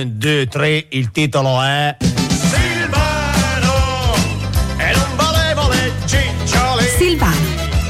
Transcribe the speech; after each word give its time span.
1, 0.00 0.12
2, 0.14 0.46
3, 0.46 0.86
il 0.90 1.10
titolo 1.10 1.60
è 1.60 1.96
Silvano 2.52 3.74
e 4.76 4.92
non 4.94 5.16
volevo 5.16 5.68
le 5.70 5.92
cicciole 6.06 6.84
Silvano, 6.96 7.34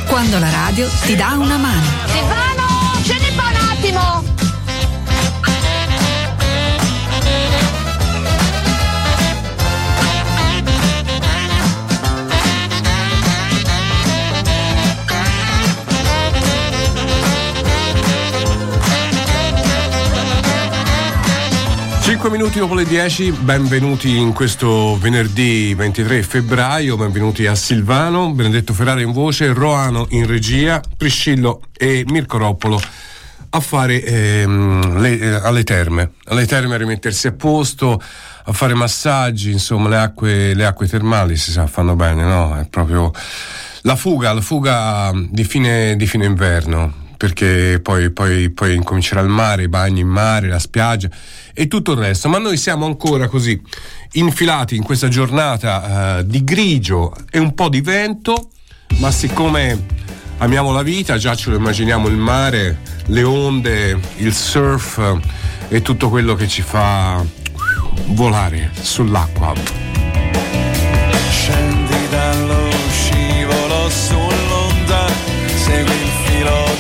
quando 0.07 0.39
la 0.39 0.49
radio 0.49 0.89
ti 1.05 1.15
dà 1.15 1.35
una 1.39 1.59
mano. 1.59 1.85
Silvano, 2.07 2.95
scendi 3.03 3.35
qua 3.35 3.49
un 3.49 3.68
5 22.19 22.37
minuti 22.37 22.59
dopo 22.59 22.75
le 22.75 22.85
10, 22.85 23.31
benvenuti 23.31 24.17
in 24.17 24.33
questo 24.33 24.99
venerdì 24.99 25.73
23 25.73 26.25
febbraio, 26.25 26.97
benvenuti 26.97 27.47
a 27.47 27.55
Silvano, 27.55 28.33
Benedetto 28.33 28.75
Ferrari 28.75 29.05
in 29.05 29.13
voce, 29.13 29.53
Roano 29.53 30.05
in 30.11 30.27
regia, 30.27 30.83
Priscillo 30.97 31.63
e 31.77 32.05
Mirko 32.09 32.39
Roppolo 32.39 32.81
a 33.51 33.61
fare 33.61 34.03
ehm, 34.03 34.99
le, 34.99 35.19
eh, 35.21 35.29
alle 35.29 35.63
terme, 35.63 36.15
alle 36.25 36.45
terme 36.47 36.75
a 36.75 36.79
rimettersi 36.79 37.29
a 37.29 37.33
posto, 37.35 38.03
a 38.45 38.53
fare 38.53 38.75
massaggi, 38.75 39.53
insomma 39.53 39.89
le 39.89 39.99
acque, 39.99 40.55
le 40.55 40.67
acque 40.67 40.89
termali 40.89 41.37
si 41.37 41.53
sa 41.53 41.69
fanno 41.69 41.95
bene, 41.95 42.25
no? 42.25 42.59
È 42.59 42.67
proprio 42.67 43.13
la 43.83 43.95
fuga, 43.95 44.33
la 44.33 44.41
fuga 44.41 45.13
di 45.15 45.45
fine, 45.45 45.95
di 45.95 46.07
fine 46.09 46.27
inverno 46.27 47.07
perché 47.19 47.81
poi, 47.83 48.11
poi, 48.13 48.49
poi 48.51 48.77
incomincerà 48.77 49.21
il 49.21 49.29
mare, 49.29 49.65
i 49.65 49.69
bagni 49.69 50.01
in 50.01 50.09
mare, 50.09 50.47
la 50.47 50.61
spiaggia 50.61 51.11
e 51.53 51.67
tutto 51.67 51.93
il 51.93 51.99
resto. 51.99 52.29
Ma 52.29 52.39
noi 52.39 52.57
siamo 52.57 52.87
ancora 52.87 53.27
così 53.27 53.61
infilati 54.13 54.77
in 54.77 54.85
questa 54.85 55.09
giornata 55.09 56.21
uh, 56.21 56.23
di 56.23 56.45
grigio 56.45 57.15
e 57.31 57.41
un 57.41 57.55
po' 57.55 57.69
di 57.69 57.81
vento, 57.81 58.51
ma 58.99 59.11
siccome 59.11 59.85
amiamo 60.39 60.71
la 60.73 60.83
vita, 60.83 61.19
già 61.19 61.35
ce 61.35 61.51
lo 61.51 61.57
immaginiamo 61.57 62.07
il 62.07 62.17
mare, 62.17 62.79
le 63.07 63.23
onde, 63.25 63.99
il 64.19 64.33
surf 64.33 65.19
e 65.69 65.83
tutto 65.83 66.09
quello 66.09 66.37
che 66.37 66.47
ci 66.47 66.63
fa 66.63 67.23
volare 68.07 68.71
sull'acqua. 68.81 69.98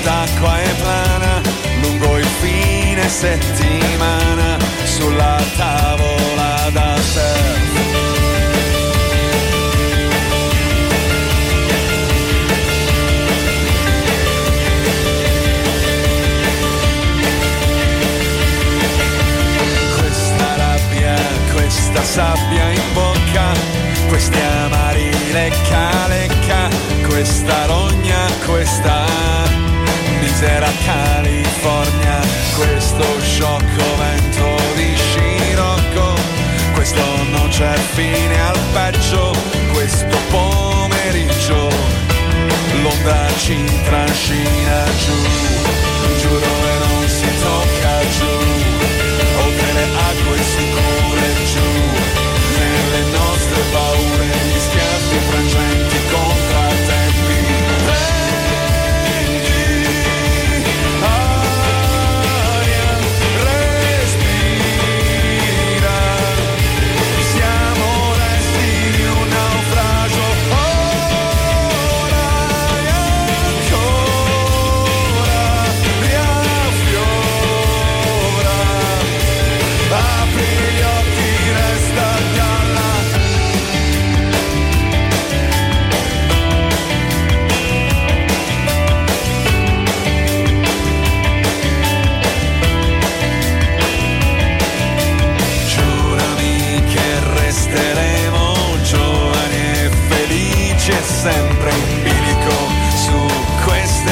Filo 0.09 0.14
d'acqua 0.14 0.62
e 0.62 0.75
plana 0.81 1.41
lungo 1.83 2.19
il 2.19 2.27
fine 2.41 3.09
settimana 3.09 4.56
sulla 4.84 5.37
tavola 5.56 6.70
da 6.73 6.97
surf. 6.97 7.77
Questa 19.98 20.56
rabbia, 20.56 21.17
questa 21.53 22.03
sabbia 22.03 22.70
in 22.70 22.93
bocca, 22.95 23.53
questi 24.09 24.39
amari 24.41 25.11
lecca 25.33 26.06
lecca, 26.09 26.69
questa 27.06 27.67
rogna, 27.67 28.27
questa 28.47 29.68
misera 30.41 30.70
California, 30.84 32.20
questo 32.56 33.03
sciocco 33.20 33.84
vento 33.98 34.56
di 34.77 34.94
scirocco, 34.94 36.14
questo 36.75 37.03
non 37.31 37.48
c'è 37.48 37.75
fine 37.94 38.41
al 38.41 38.59
peggio, 38.72 39.34
questo 39.72 40.16
pomeriggio, 40.31 41.69
l'onda 42.83 43.27
ci 43.38 43.65
trascina 43.82 44.84
giù, 45.03 45.19
giù 46.21 46.28
dove 46.28 46.72
non 46.87 47.09
si 47.09 47.28
tocca 47.43 47.98
giù, 48.16 48.34
oltre 49.43 49.72
le 49.72 49.87
acque 50.09 50.38
sicure 50.54 51.28
giù, 51.50 51.69
nelle 52.59 53.10
nostre 53.10 53.62
paure, 53.72 54.47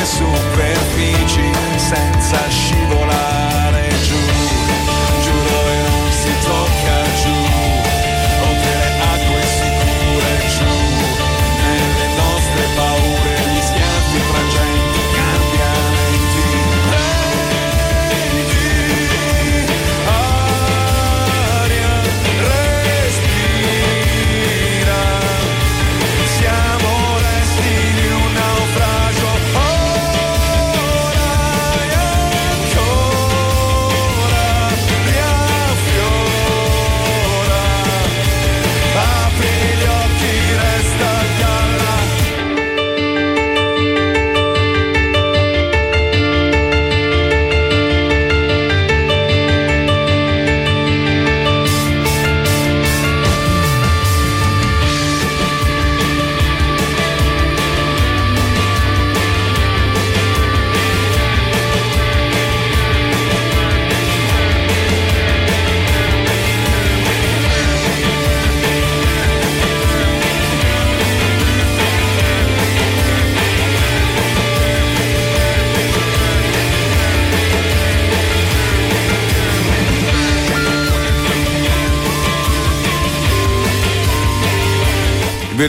superfici 0.05 1.51
senza 1.77 2.49
scivolare 2.49 3.06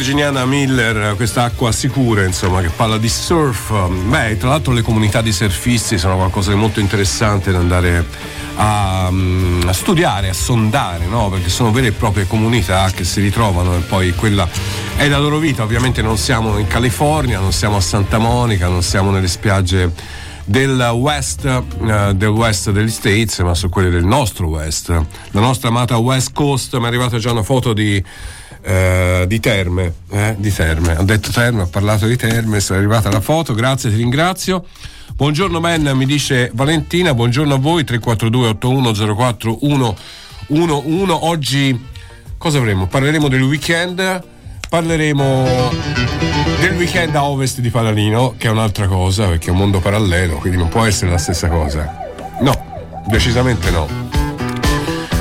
virginiana 0.08 0.46
Miller, 0.46 1.18
questa 1.18 1.44
acqua 1.44 1.74
sicura, 1.74 2.24
insomma, 2.24 2.62
che 2.62 2.70
parla 2.70 2.98
di 2.98 3.10
surf. 3.10 3.90
Beh, 3.90 4.38
tra 4.38 4.48
l'altro 4.48 4.72
le 4.72 4.82
comunità 4.82 5.22
di 5.22 5.34
surfisti 5.34 5.98
sono 5.98 6.16
qualcosa 6.16 6.52
di 6.52 6.56
molto 6.56 6.80
interessante 6.80 7.52
da 7.52 7.58
andare 7.58 8.06
a, 8.56 9.10
mm, 9.12 9.64
a 9.68 9.74
studiare, 9.74 10.30
a 10.30 10.34
sondare, 10.34 11.08
no? 11.08 11.28
Perché 11.30 11.50
sono 11.50 11.74
vere 11.74 11.88
e 11.88 11.92
proprie 11.92 12.26
comunità 12.26 12.90
che 12.96 13.04
si 13.04 13.20
ritrovano 13.20 13.76
e 13.76 13.80
poi 13.80 14.14
quella 14.14 14.48
è 14.96 15.10
la 15.10 15.18
loro 15.18 15.40
vita. 15.40 15.64
Ovviamente 15.64 16.02
non 16.02 16.18
siamo 16.18 16.58
in 16.58 16.68
California, 16.68 17.40
non 17.40 17.52
siamo 17.52 17.76
a 17.76 17.82
Santa 17.82 18.18
Monica, 18.18 18.70
non 18.70 18.84
siamo 18.84 19.12
nelle 19.12 19.28
spiagge 19.28 19.92
del 20.46 20.80
west, 20.94 21.44
eh, 21.44 22.14
del 22.16 22.30
west 22.30 22.72
degli 22.72 22.90
States, 22.90 23.40
ma 23.40 23.54
su 23.54 23.68
quelle 23.68 23.90
del 23.90 24.06
nostro 24.06 24.48
west, 24.48 24.88
la 24.88 25.42
nostra 25.42 25.68
amata 25.68 25.98
West 25.98 26.32
Coast. 26.32 26.78
Mi 26.78 26.86
è 26.86 26.88
arrivata 26.88 27.18
già 27.18 27.32
una 27.32 27.44
foto 27.44 27.74
di 27.74 28.02
eh, 28.68 29.07
di 29.26 29.40
Terme, 29.40 29.94
eh, 30.12 30.36
di 30.38 30.54
Terme. 30.54 30.96
Ha 30.96 31.04
detto 31.04 31.32
Terme, 31.32 31.64
ha 31.64 31.68
parlato 31.68 32.06
di 32.08 32.16
Terme, 32.16 32.60
sono 32.60 32.80
arrivata 32.80 33.10
la 33.10 33.22
foto, 33.22 33.54
grazie, 33.54 33.90
ti 33.90 33.96
ringrazio. 33.96 34.66
Buongiorno 35.16 35.60
Menna, 35.60 35.94
mi 35.94 36.06
dice 36.06 36.52
Valentina, 36.54 37.14
buongiorno 37.14 37.56
a 37.56 37.58
voi 37.58 37.84
342 37.84 38.50
8104 38.50 39.60
111. 40.48 41.12
Oggi 41.22 41.86
cosa 42.38 42.60
avremo? 42.60 42.88
Parleremo 42.88 43.28
del 43.28 43.42
weekend, 43.42 44.24
parleremo 44.70 45.70
del 46.60 46.74
weekend 46.74 47.16
a 47.16 47.24
ovest 47.24 47.60
di 47.60 47.70
Palalino, 47.70 48.36
che 48.38 48.48
è 48.48 48.52
un'altra 48.52 48.88
cosa, 48.88 49.28
perché 49.28 49.48
è 49.48 49.52
un 49.52 49.58
mondo 49.58 49.80
parallelo, 49.80 50.38
quindi 50.38 50.58
non 50.58 50.70
può 50.70 50.86
essere 50.86 51.10
la 51.10 51.18
stessa 51.18 51.48
cosa. 51.48 52.06
No, 52.42 52.54
decisamente 53.08 53.72
no. 53.72 54.07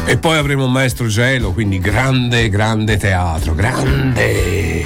E 0.09 0.17
poi 0.19 0.39
avremo 0.39 0.69
Maestro 0.69 1.09
Gelo, 1.09 1.53
quindi 1.53 1.79
grande, 1.81 2.49
grande 2.49 2.97
teatro, 2.97 3.55
grande. 3.55 4.85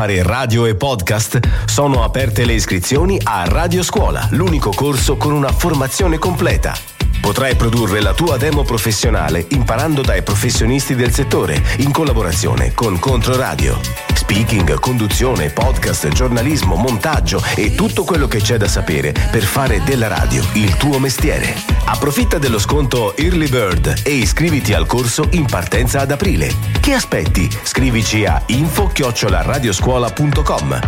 fare 0.00 0.22
radio 0.22 0.64
e 0.64 0.76
podcast? 0.76 1.38
Sono 1.66 2.02
aperte 2.02 2.46
le 2.46 2.54
iscrizioni 2.54 3.20
a 3.22 3.44
Radio 3.44 3.82
Scuola, 3.82 4.26
l'unico 4.30 4.70
corso 4.70 5.18
con 5.18 5.34
una 5.34 5.52
formazione 5.52 6.16
completa. 6.16 6.74
Potrai 7.20 7.54
produrre 7.54 8.00
la 8.00 8.14
tua 8.14 8.38
demo 8.38 8.62
professionale 8.62 9.44
imparando 9.50 10.00
dai 10.00 10.22
professionisti 10.22 10.94
del 10.94 11.12
settore 11.12 11.62
in 11.80 11.92
collaborazione 11.92 12.72
con 12.72 12.98
Controradio. 12.98 13.78
Speaking, 14.14 14.80
conduzione, 14.80 15.50
podcast, 15.50 16.08
giornalismo, 16.08 16.76
montaggio 16.76 17.42
e 17.54 17.74
tutto 17.74 18.02
quello 18.02 18.26
che 18.26 18.40
c'è 18.40 18.56
da 18.56 18.68
sapere 18.68 19.12
per 19.30 19.42
fare 19.42 19.82
della 19.84 20.08
radio 20.08 20.42
il 20.54 20.78
tuo 20.78 20.98
mestiere. 20.98 21.79
Approfitta 21.92 22.38
dello 22.38 22.60
sconto 22.60 23.16
Early 23.16 23.48
Bird 23.48 24.02
e 24.04 24.12
iscriviti 24.12 24.74
al 24.74 24.86
corso 24.86 25.26
in 25.32 25.44
partenza 25.44 25.98
ad 26.00 26.12
aprile. 26.12 26.54
Che 26.80 26.92
aspetti? 26.92 27.50
Scrivici 27.64 28.24
a 28.24 28.40
info-radioscuola.com. 28.46 30.80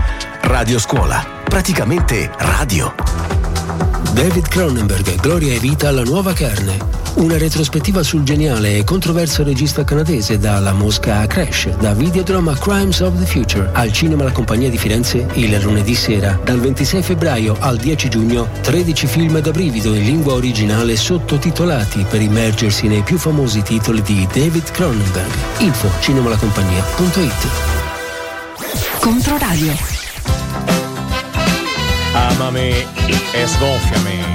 Radio 0.42 0.78
Scuola, 0.78 1.26
praticamente 1.42 2.30
radio. 2.37 2.94
David 4.12 4.47
Cronenberg, 4.47 5.21
Gloria 5.21 5.52
e 5.52 5.59
vita 5.59 5.88
alla 5.88 6.04
nuova 6.04 6.35
carne. 6.35 7.01
Una 7.14 7.37
retrospettiva 7.37 8.02
sul 8.02 8.23
geniale 8.23 8.78
e 8.78 8.85
controverso 8.85 9.42
regista 9.42 9.85
canadese 9.85 10.38
dalla 10.38 10.73
mosca 10.73 11.19
a 11.19 11.26
Crash, 11.26 11.69
da 11.76 11.92
videodrama 11.92 12.57
Crimes 12.57 13.00
of 13.00 13.19
the 13.19 13.26
Future, 13.26 13.69
al 13.73 13.92
cinema 13.92 14.25
La 14.25 14.33
Compagnia 14.33 14.71
di 14.71 14.78
Firenze 14.78 15.26
il 15.35 15.61
lunedì 15.61 15.95
sera, 15.95 16.40
dal 16.42 16.59
26 16.59 17.02
febbraio 17.02 17.57
al 17.61 17.76
10 17.76 18.09
giugno, 18.09 18.49
13 18.62 19.07
film 19.07 19.38
da 19.40 19.50
brivido 19.50 19.95
in 19.95 20.04
lingua 20.04 20.33
originale 20.33 20.97
sottotitolati 20.97 22.07
per 22.09 22.23
immergersi 22.23 22.88
nei 22.88 23.02
più 23.02 23.19
famosi 23.19 23.62
titoli 23.62 24.02
di 24.02 24.26
David 24.33 24.71
Cronenberg. 24.71 25.33
Info 25.59 25.90
cinemalacompagnia.it 26.00 27.47
Controradio. 28.99 29.73
Amami 32.14 32.71
e 33.33 33.47
sgonfiami. 33.47 34.31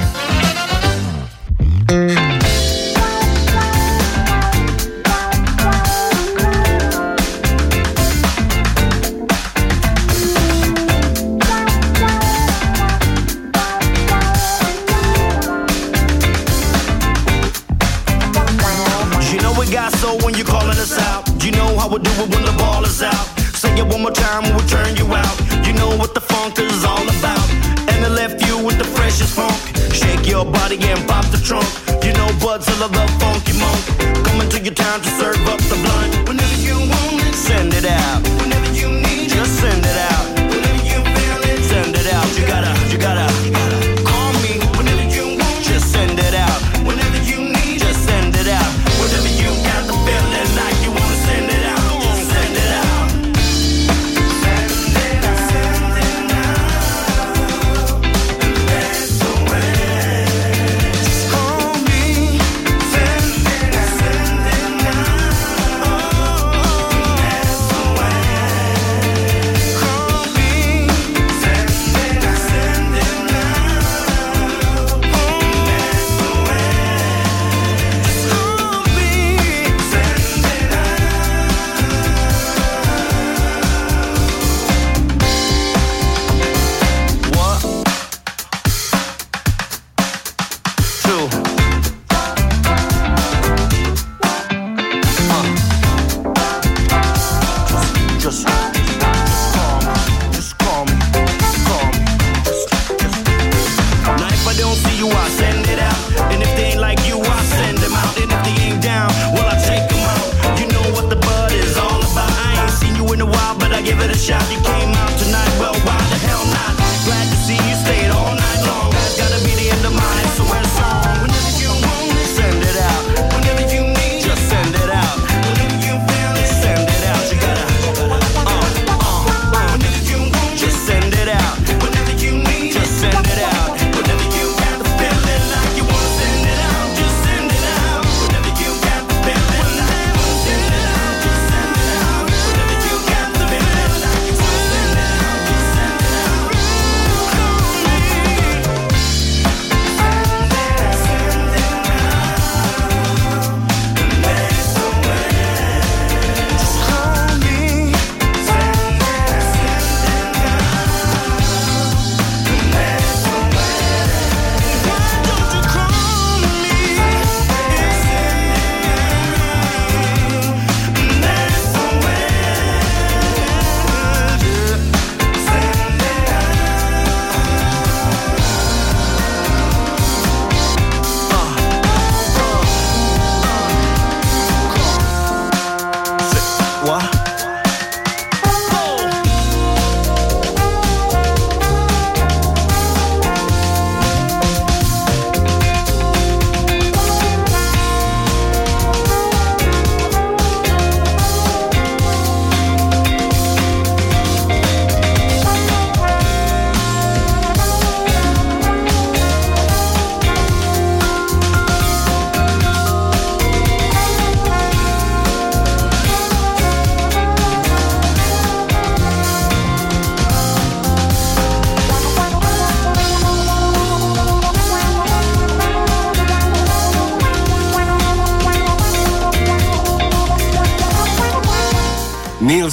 Time, 24.27 24.43
we'll 24.53 24.67
turn 24.67 24.95
you 24.97 25.07
out. 25.15 25.37
You 25.65 25.73
know 25.73 25.91
what 26.01 26.13
the 26.13 26.21
funk 26.21 26.59
is 26.59 26.83
all 26.83 27.07
about. 27.15 27.47
And 27.91 27.99
I 28.07 28.09
left 28.21 28.37
you 28.47 28.55
with 28.65 28.77
the 28.77 28.89
freshest 28.95 29.33
funk. 29.39 29.59
Shake 29.93 30.27
your 30.27 30.45
body 30.45 30.77
and 30.89 30.99
pop 31.07 31.25
the 31.35 31.41
trunk. 31.49 31.69
You 32.05 32.13
know 32.19 32.29
Bud's 32.43 32.67
a 32.67 32.75
the 32.97 33.05
funky 33.19 33.53
monk. 33.63 33.83
Coming 34.27 34.49
to 34.53 34.59
your 34.59 34.75
town 34.85 34.99
to 35.05 35.09
serve 35.19 35.41
up 35.53 35.61
the 35.71 35.77
blunt. 35.83 36.26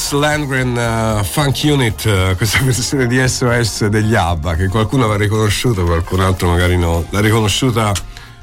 Nils 0.04 0.10
Landgren 0.12 0.76
uh, 0.76 1.24
Funk 1.24 1.62
Unit, 1.64 2.04
uh, 2.04 2.36
questa 2.36 2.58
versione 2.64 3.06
di 3.06 3.26
SOS 3.26 3.86
degli 3.86 4.14
ABBA 4.14 4.54
che 4.54 4.68
qualcuno 4.68 5.04
aveva 5.04 5.18
riconosciuto, 5.18 5.84
qualcun 5.84 6.20
altro 6.20 6.48
magari 6.48 6.76
no. 6.76 7.06
L'ha 7.08 7.20
riconosciuta 7.20 7.92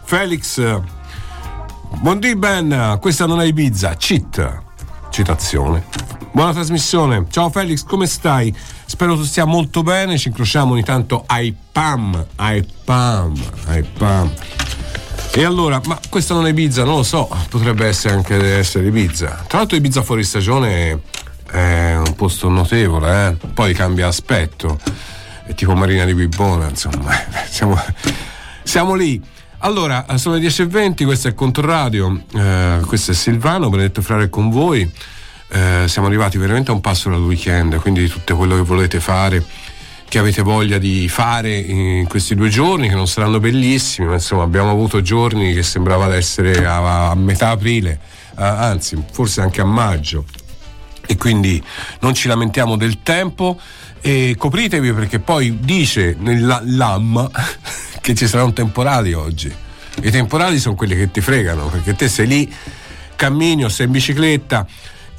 Felix, 0.04 0.82
buondì 2.00 2.36
Ben, 2.36 2.98
questa 3.00 3.28
non 3.28 3.42
è 3.42 3.46
Ibiza, 3.46 3.96
cheat. 3.96 4.62
Citazione. 5.12 5.84
Buona 6.32 6.52
trasmissione. 6.54 7.28
Ciao 7.30 7.52
Felix, 7.52 7.84
come 7.84 8.08
stai? 8.08 8.56
Spero 8.86 9.16
tu 9.16 9.24
stia 9.24 9.46
molto 9.46 9.84
bene. 9.84 10.18
Ci 10.18 10.30
incrociamo 10.30 10.72
ogni 10.72 10.84
tanto 10.84 11.24
ai 11.28 11.56
PAM, 11.72 12.26
ai 12.38 12.66
PAM, 12.84 13.34
ai 13.66 13.84
PAM. 13.84 14.34
E 15.34 15.44
allora, 15.44 15.80
ma 15.86 16.00
questa 16.10 16.34
non 16.34 16.48
è 16.48 16.50
Ibiza, 16.50 16.84
non 16.84 16.96
lo 16.96 17.04
so, 17.04 17.30
potrebbe 17.50 17.86
essere 17.86 18.16
anche 18.16 18.58
essere 18.58 18.88
Ibiza. 18.88 19.46
Tra 19.48 19.60
l'altro 19.60 19.78
Ibiza 19.78 20.02
fuori 20.02 20.24
stagione 20.24 21.02
posto 22.22 22.50
notevole, 22.50 23.30
eh? 23.30 23.48
poi 23.52 23.74
cambia 23.74 24.06
aspetto, 24.06 24.78
è 25.44 25.56
tipo 25.56 25.74
Marina 25.74 26.06
di 26.06 26.14
Bibbona, 26.14 26.70
insomma, 26.70 27.12
siamo, 27.50 27.76
siamo 28.62 28.94
lì. 28.94 29.20
Allora, 29.64 30.06
sono 30.18 30.36
le 30.36 30.42
10.20, 30.42 31.04
questo 31.04 31.30
è 31.30 31.34
Controradio, 31.34 32.22
eh, 32.36 32.80
questo 32.86 33.10
è 33.10 33.14
Silvano, 33.16 33.70
Benedetto 33.70 34.04
Frare 34.04 34.30
con 34.30 34.52
voi. 34.52 34.88
Eh, 35.48 35.86
siamo 35.88 36.08
arrivati 36.08 36.38
veramente 36.38 36.70
a 36.70 36.76
un 36.76 36.82
passo 36.82 37.10
dal 37.10 37.24
weekend, 37.24 37.78
quindi 37.78 38.08
tutto 38.08 38.38
quello 38.38 38.56
che 38.56 38.62
volete 38.62 39.00
fare, 39.00 39.44
che 40.08 40.20
avete 40.20 40.44
voglia 40.44 40.78
di 40.78 41.10
fare 41.10 41.58
in 41.58 42.06
questi 42.08 42.36
due 42.36 42.50
giorni, 42.50 42.88
che 42.88 42.94
non 42.94 43.08
saranno 43.08 43.40
bellissimi, 43.40 44.06
ma 44.06 44.14
insomma 44.14 44.44
abbiamo 44.44 44.70
avuto 44.70 45.02
giorni 45.02 45.54
che 45.56 45.64
sembrava 45.64 46.16
essere 46.16 46.68
a, 46.68 47.10
a 47.10 47.16
metà 47.16 47.50
aprile, 47.50 48.00
a- 48.36 48.68
anzi 48.70 49.04
forse 49.12 49.42
anche 49.42 49.60
a 49.60 49.66
maggio 49.66 50.24
e 51.12 51.18
quindi 51.18 51.62
non 52.00 52.14
ci 52.14 52.30
lamentiamo 52.30 52.78
del 52.78 53.04
tempo 53.04 53.60
e 54.00 54.36
copritevi 54.38 54.94
perché 54.94 55.20
poi 55.20 55.60
dice 55.60 56.16
nella 56.18 56.62
che 58.00 58.16
ci 58.16 58.28
sarà 58.28 58.46
un 58.46 58.54
temporale 58.54 59.14
oggi. 59.14 59.54
I 60.04 60.10
temporali 60.10 60.58
sono 60.58 60.76
quelli 60.76 60.96
che 60.96 61.12
ti 61.12 61.20
fregano 61.20 61.66
perché 61.66 61.96
te 61.96 62.08
sei 62.08 62.28
lì, 62.28 62.54
cammini 63.18 63.66
o 63.66 63.70
sei 63.70 63.88
in 63.88 63.92
bicicletta 63.92 64.66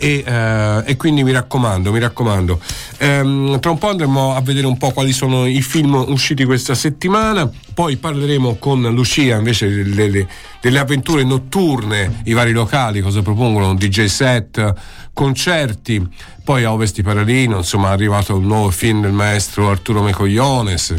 e, 0.03 0.25
eh, 0.27 0.83
e 0.85 0.97
quindi 0.97 1.23
mi 1.23 1.31
raccomando, 1.31 1.93
mi 1.93 2.01
raccomando. 2.01 2.61
Ehm, 2.99 3.61
tra 3.61 3.71
un 3.71 3.79
po' 3.79 3.91
andremo 3.91 4.35
a 4.35 4.41
vedere 4.41 4.67
un 4.67 4.77
po' 4.77 4.91
quali 4.91 5.13
sono 5.13 5.47
i 5.47 5.63
film 5.63 5.95
usciti 5.95 6.45
questa 6.45 6.75
settimana, 6.75 7.49
poi 7.73 7.97
parleremo 7.97 8.57
con 8.57 8.83
Lucia 8.93 9.37
invece 9.37 9.69
delle, 9.69 10.27
delle- 10.61 10.79
avventure 10.81 11.23
notturne, 11.23 12.23
i 12.25 12.33
vari 12.33 12.51
locali, 12.51 13.01
cosa 13.01 13.23
propongono, 13.23 13.77
DJ 13.77 14.07
set, 14.07 14.75
concerti, 15.13 16.05
poi 16.43 16.65
a 16.65 16.73
Ovesti 16.73 17.05
Paralino, 17.05 17.59
insomma 17.59 17.91
è 17.91 17.93
arrivato 17.93 18.35
un 18.35 18.47
nuovo 18.47 18.71
film 18.71 19.03
del 19.03 19.13
maestro 19.13 19.71
Arturo 19.71 20.03
Mecogliones, 20.03 20.97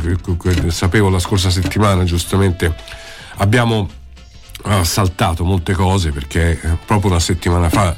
sapevo 0.69 1.09
la 1.09 1.19
scorsa 1.19 1.49
settimana 1.49 2.05
giustamente. 2.05 2.73
Abbiamo 3.37 3.89
ha 4.65 4.85
saltato 4.85 5.43
molte 5.43 5.73
cose 5.73 6.11
perché 6.11 6.51
eh, 6.51 6.77
proprio 6.85 7.11
una 7.11 7.19
settimana 7.19 7.67
fa 7.69 7.97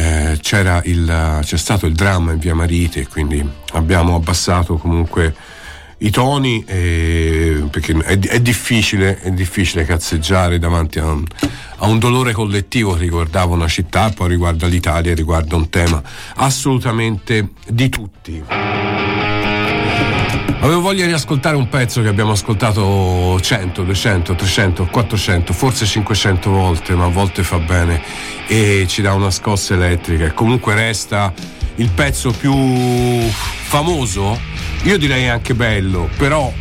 eh, 0.00 0.38
il, 0.84 1.38
c'è 1.42 1.56
stato 1.56 1.86
il 1.86 1.94
dramma 1.94 2.32
in 2.32 2.38
via 2.38 2.54
Marite 2.54 3.06
quindi 3.06 3.46
abbiamo 3.72 4.14
abbassato 4.14 4.76
comunque 4.76 5.34
i 5.98 6.10
toni 6.10 6.64
eh, 6.66 7.64
perché 7.70 7.92
è, 7.98 8.18
è 8.18 8.40
difficile, 8.40 9.20
è 9.20 9.30
difficile 9.30 9.84
cazzeggiare 9.84 10.58
davanti 10.58 10.98
a 10.98 11.06
un, 11.06 11.24
a 11.78 11.86
un 11.86 11.98
dolore 11.98 12.32
collettivo 12.32 12.94
che 12.94 13.00
riguardava 13.00 13.54
una 13.54 13.68
città 13.68 14.10
poi 14.10 14.28
riguarda 14.28 14.66
l'Italia 14.66 15.14
riguarda 15.14 15.56
un 15.56 15.68
tema 15.68 16.02
assolutamente 16.36 17.50
di 17.66 17.88
tutti 17.88 18.42
Avevo 20.60 20.80
voglia 20.80 21.06
di 21.06 21.12
ascoltare 21.12 21.56
un 21.56 21.68
pezzo 21.68 22.02
che 22.02 22.08
abbiamo 22.08 22.32
ascoltato 22.32 23.38
100, 23.40 23.82
200, 23.82 24.34
300, 24.34 24.86
400, 24.86 25.52
forse 25.52 25.86
500 25.86 26.50
volte, 26.50 26.94
ma 26.94 27.06
a 27.06 27.08
volte 27.08 27.42
fa 27.42 27.58
bene 27.58 28.02
e 28.46 28.84
ci 28.86 29.00
dà 29.00 29.14
una 29.14 29.30
scossa 29.30 29.74
elettrica 29.74 30.26
e 30.26 30.34
comunque 30.34 30.74
resta 30.74 31.32
il 31.76 31.88
pezzo 31.90 32.30
più 32.32 32.52
famoso, 33.30 34.38
io 34.82 34.98
direi 34.98 35.28
anche 35.28 35.54
bello, 35.54 36.08
però 36.18 36.52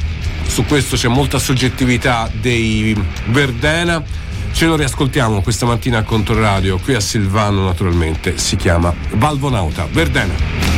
su 0.45 0.65
questo 0.65 0.95
c'è 0.95 1.07
molta 1.07 1.38
soggettività 1.38 2.29
dei 2.31 2.95
Verdena. 3.27 4.01
Ce 4.51 4.65
lo 4.65 4.75
riascoltiamo 4.75 5.41
questa 5.41 5.65
mattina 5.65 5.99
a 5.99 6.04
Controradio, 6.04 6.80
qui 6.80 6.95
a 6.95 6.99
Silvano 6.99 7.65
naturalmente, 7.65 8.38
si 8.38 8.56
chiama 8.56 8.93
Valvonauta. 9.12 9.88
Verdena. 9.91 10.68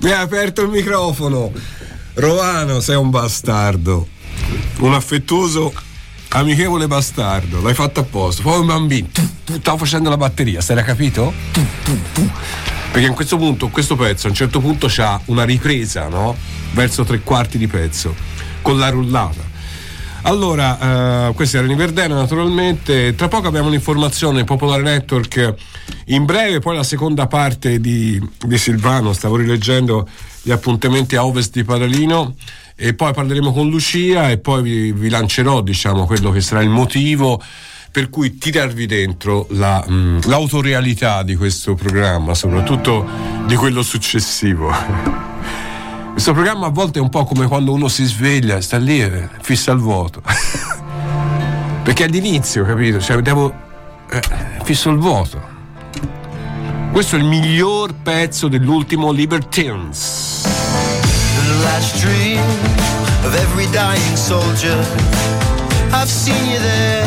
Mi 0.00 0.10
hai 0.10 0.20
aperto 0.20 0.62
il 0.62 0.68
microfono. 0.68 1.52
Rovano, 2.14 2.80
sei 2.80 2.96
un 2.96 3.10
bastardo. 3.10 4.06
Un 4.78 4.92
affettuoso, 4.94 5.72
amichevole 6.30 6.86
bastardo. 6.86 7.62
L'hai 7.62 7.74
fatto 7.74 8.00
apposta. 8.00 8.42
Poi 8.42 8.60
un 8.60 8.66
bambino. 8.66 9.08
Tu, 9.12 9.58
stavo 9.60 9.78
facendo 9.78 10.08
la 10.08 10.16
batteria, 10.16 10.60
stai 10.60 10.76
era 10.76 10.84
capito? 10.84 11.32
Perché 12.90 13.06
in 13.06 13.14
questo 13.14 13.36
punto, 13.36 13.68
questo 13.68 13.96
pezzo 13.96 14.26
a 14.26 14.30
un 14.30 14.36
certo 14.36 14.60
punto 14.60 14.86
c'ha 14.90 15.20
una 15.26 15.44
ripresa, 15.44 16.08
no? 16.08 16.36
Verso 16.72 17.04
tre 17.04 17.20
quarti 17.20 17.58
di 17.58 17.66
pezzo, 17.66 18.14
con 18.60 18.78
la 18.78 18.90
rullata. 18.90 19.50
Allora, 20.22 21.28
eh, 21.28 21.32
questi 21.34 21.56
erano 21.56 21.72
i 21.72 21.76
Verdena 21.76 22.14
naturalmente. 22.14 23.14
Tra 23.14 23.28
poco 23.28 23.48
abbiamo 23.48 23.68
un'informazione 23.68 24.44
Popolare 24.44 24.82
Network 24.82 25.54
in 26.06 26.24
breve, 26.24 26.58
poi 26.58 26.76
la 26.76 26.82
seconda 26.82 27.26
parte 27.26 27.80
di, 27.80 28.20
di 28.44 28.58
Silvano. 28.58 29.12
Stavo 29.12 29.36
rileggendo 29.36 30.08
gli 30.42 30.50
appuntamenti 30.50 31.16
a 31.16 31.24
ovest 31.24 31.52
di 31.52 31.64
Padalino 31.64 32.34
e 32.74 32.94
poi 32.94 33.12
parleremo 33.12 33.52
con 33.52 33.68
Lucia 33.68 34.30
e 34.30 34.38
poi 34.38 34.62
vi, 34.62 34.92
vi 34.92 35.08
lancerò 35.08 35.60
diciamo 35.60 36.06
quello 36.06 36.30
che 36.30 36.40
sarà 36.40 36.62
il 36.62 36.70
motivo 36.70 37.40
per 37.92 38.08
cui 38.08 38.38
tirarvi 38.38 38.86
dentro 38.86 39.46
la, 39.50 39.84
mh, 39.86 40.20
l'autorealità 40.26 41.22
di 41.22 41.36
questo 41.36 41.74
programma, 41.74 42.32
soprattutto 42.34 43.06
di 43.46 43.54
quello 43.54 43.82
successivo. 43.82 44.72
Questo 46.12 46.34
programma 46.34 46.66
a 46.66 46.70
volte 46.70 46.98
è 46.98 47.02
un 47.02 47.08
po' 47.08 47.24
come 47.24 47.46
quando 47.46 47.72
uno 47.72 47.88
si 47.88 48.04
sveglia, 48.04 48.60
sta 48.60 48.76
lì 48.76 49.00
e 49.00 49.28
fissa 49.40 49.72
il 49.72 49.78
vuoto. 49.78 50.22
Perché 51.82 52.04
all'inizio, 52.04 52.64
capito? 52.64 53.00
Cioè, 53.00 53.20
devo. 53.22 53.52
eh, 54.10 54.20
fisso 54.62 54.90
il 54.90 54.98
vuoto. 54.98 55.51
Questo 56.92 57.16
è 57.16 57.18
il 57.18 57.24
miglior 57.24 57.94
pezzo 57.94 58.48
dell'ultimo 58.48 59.12
Libertines. 59.12 60.42
the 60.42 61.64
last 61.64 61.98
dream 62.00 62.38
of 63.24 63.34
every 63.34 63.66
dying 63.72 64.16
soldier. 64.16 64.78
I've 65.90 66.10
seen 66.10 66.50
you 66.50 66.58
there, 66.58 67.06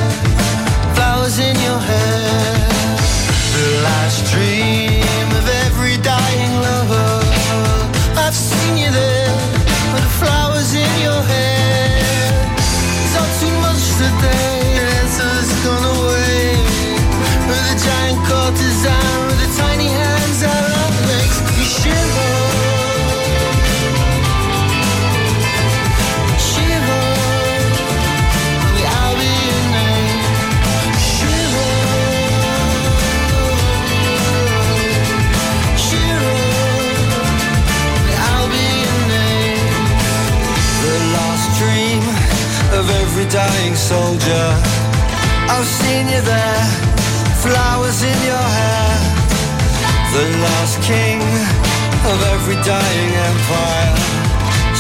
flowers 0.96 1.38
in 1.38 1.56
your 1.62 1.80
hair. 1.80 2.68
The 3.54 3.82
last 3.84 4.26
dream 4.32 5.05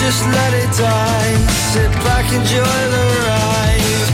Just 0.06 0.24
let 0.28 0.54
it 0.54 0.70
die. 0.78 1.34
Sit 1.74 1.92
back, 2.06 2.32
enjoy 2.32 2.78
the 2.94 3.06
ride. 3.26 4.06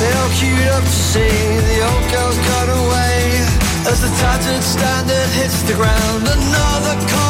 They 0.00 0.12
all 0.16 0.30
queued 0.32 0.68
up 0.68 0.82
to 0.82 1.00
see 1.12 1.28
the 1.68 1.78
old 1.84 2.04
girl's 2.10 2.38
gone 2.48 2.70
away. 2.70 3.36
As 3.84 4.00
the 4.00 4.08
tattered 4.16 4.62
standard 4.62 5.28
hits 5.36 5.60
the 5.68 5.74
ground, 5.74 6.22
another 6.24 6.96
coronation 7.04 7.29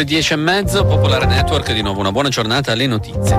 le 0.00 0.06
10 0.06 0.32
e 0.32 0.36
mezzo, 0.36 0.84
Popolare 0.86 1.26
Network, 1.26 1.72
di 1.72 1.82
nuovo 1.82 2.00
una 2.00 2.10
buona 2.10 2.30
giornata 2.30 2.72
alle 2.72 2.86
notizie. 2.86 3.36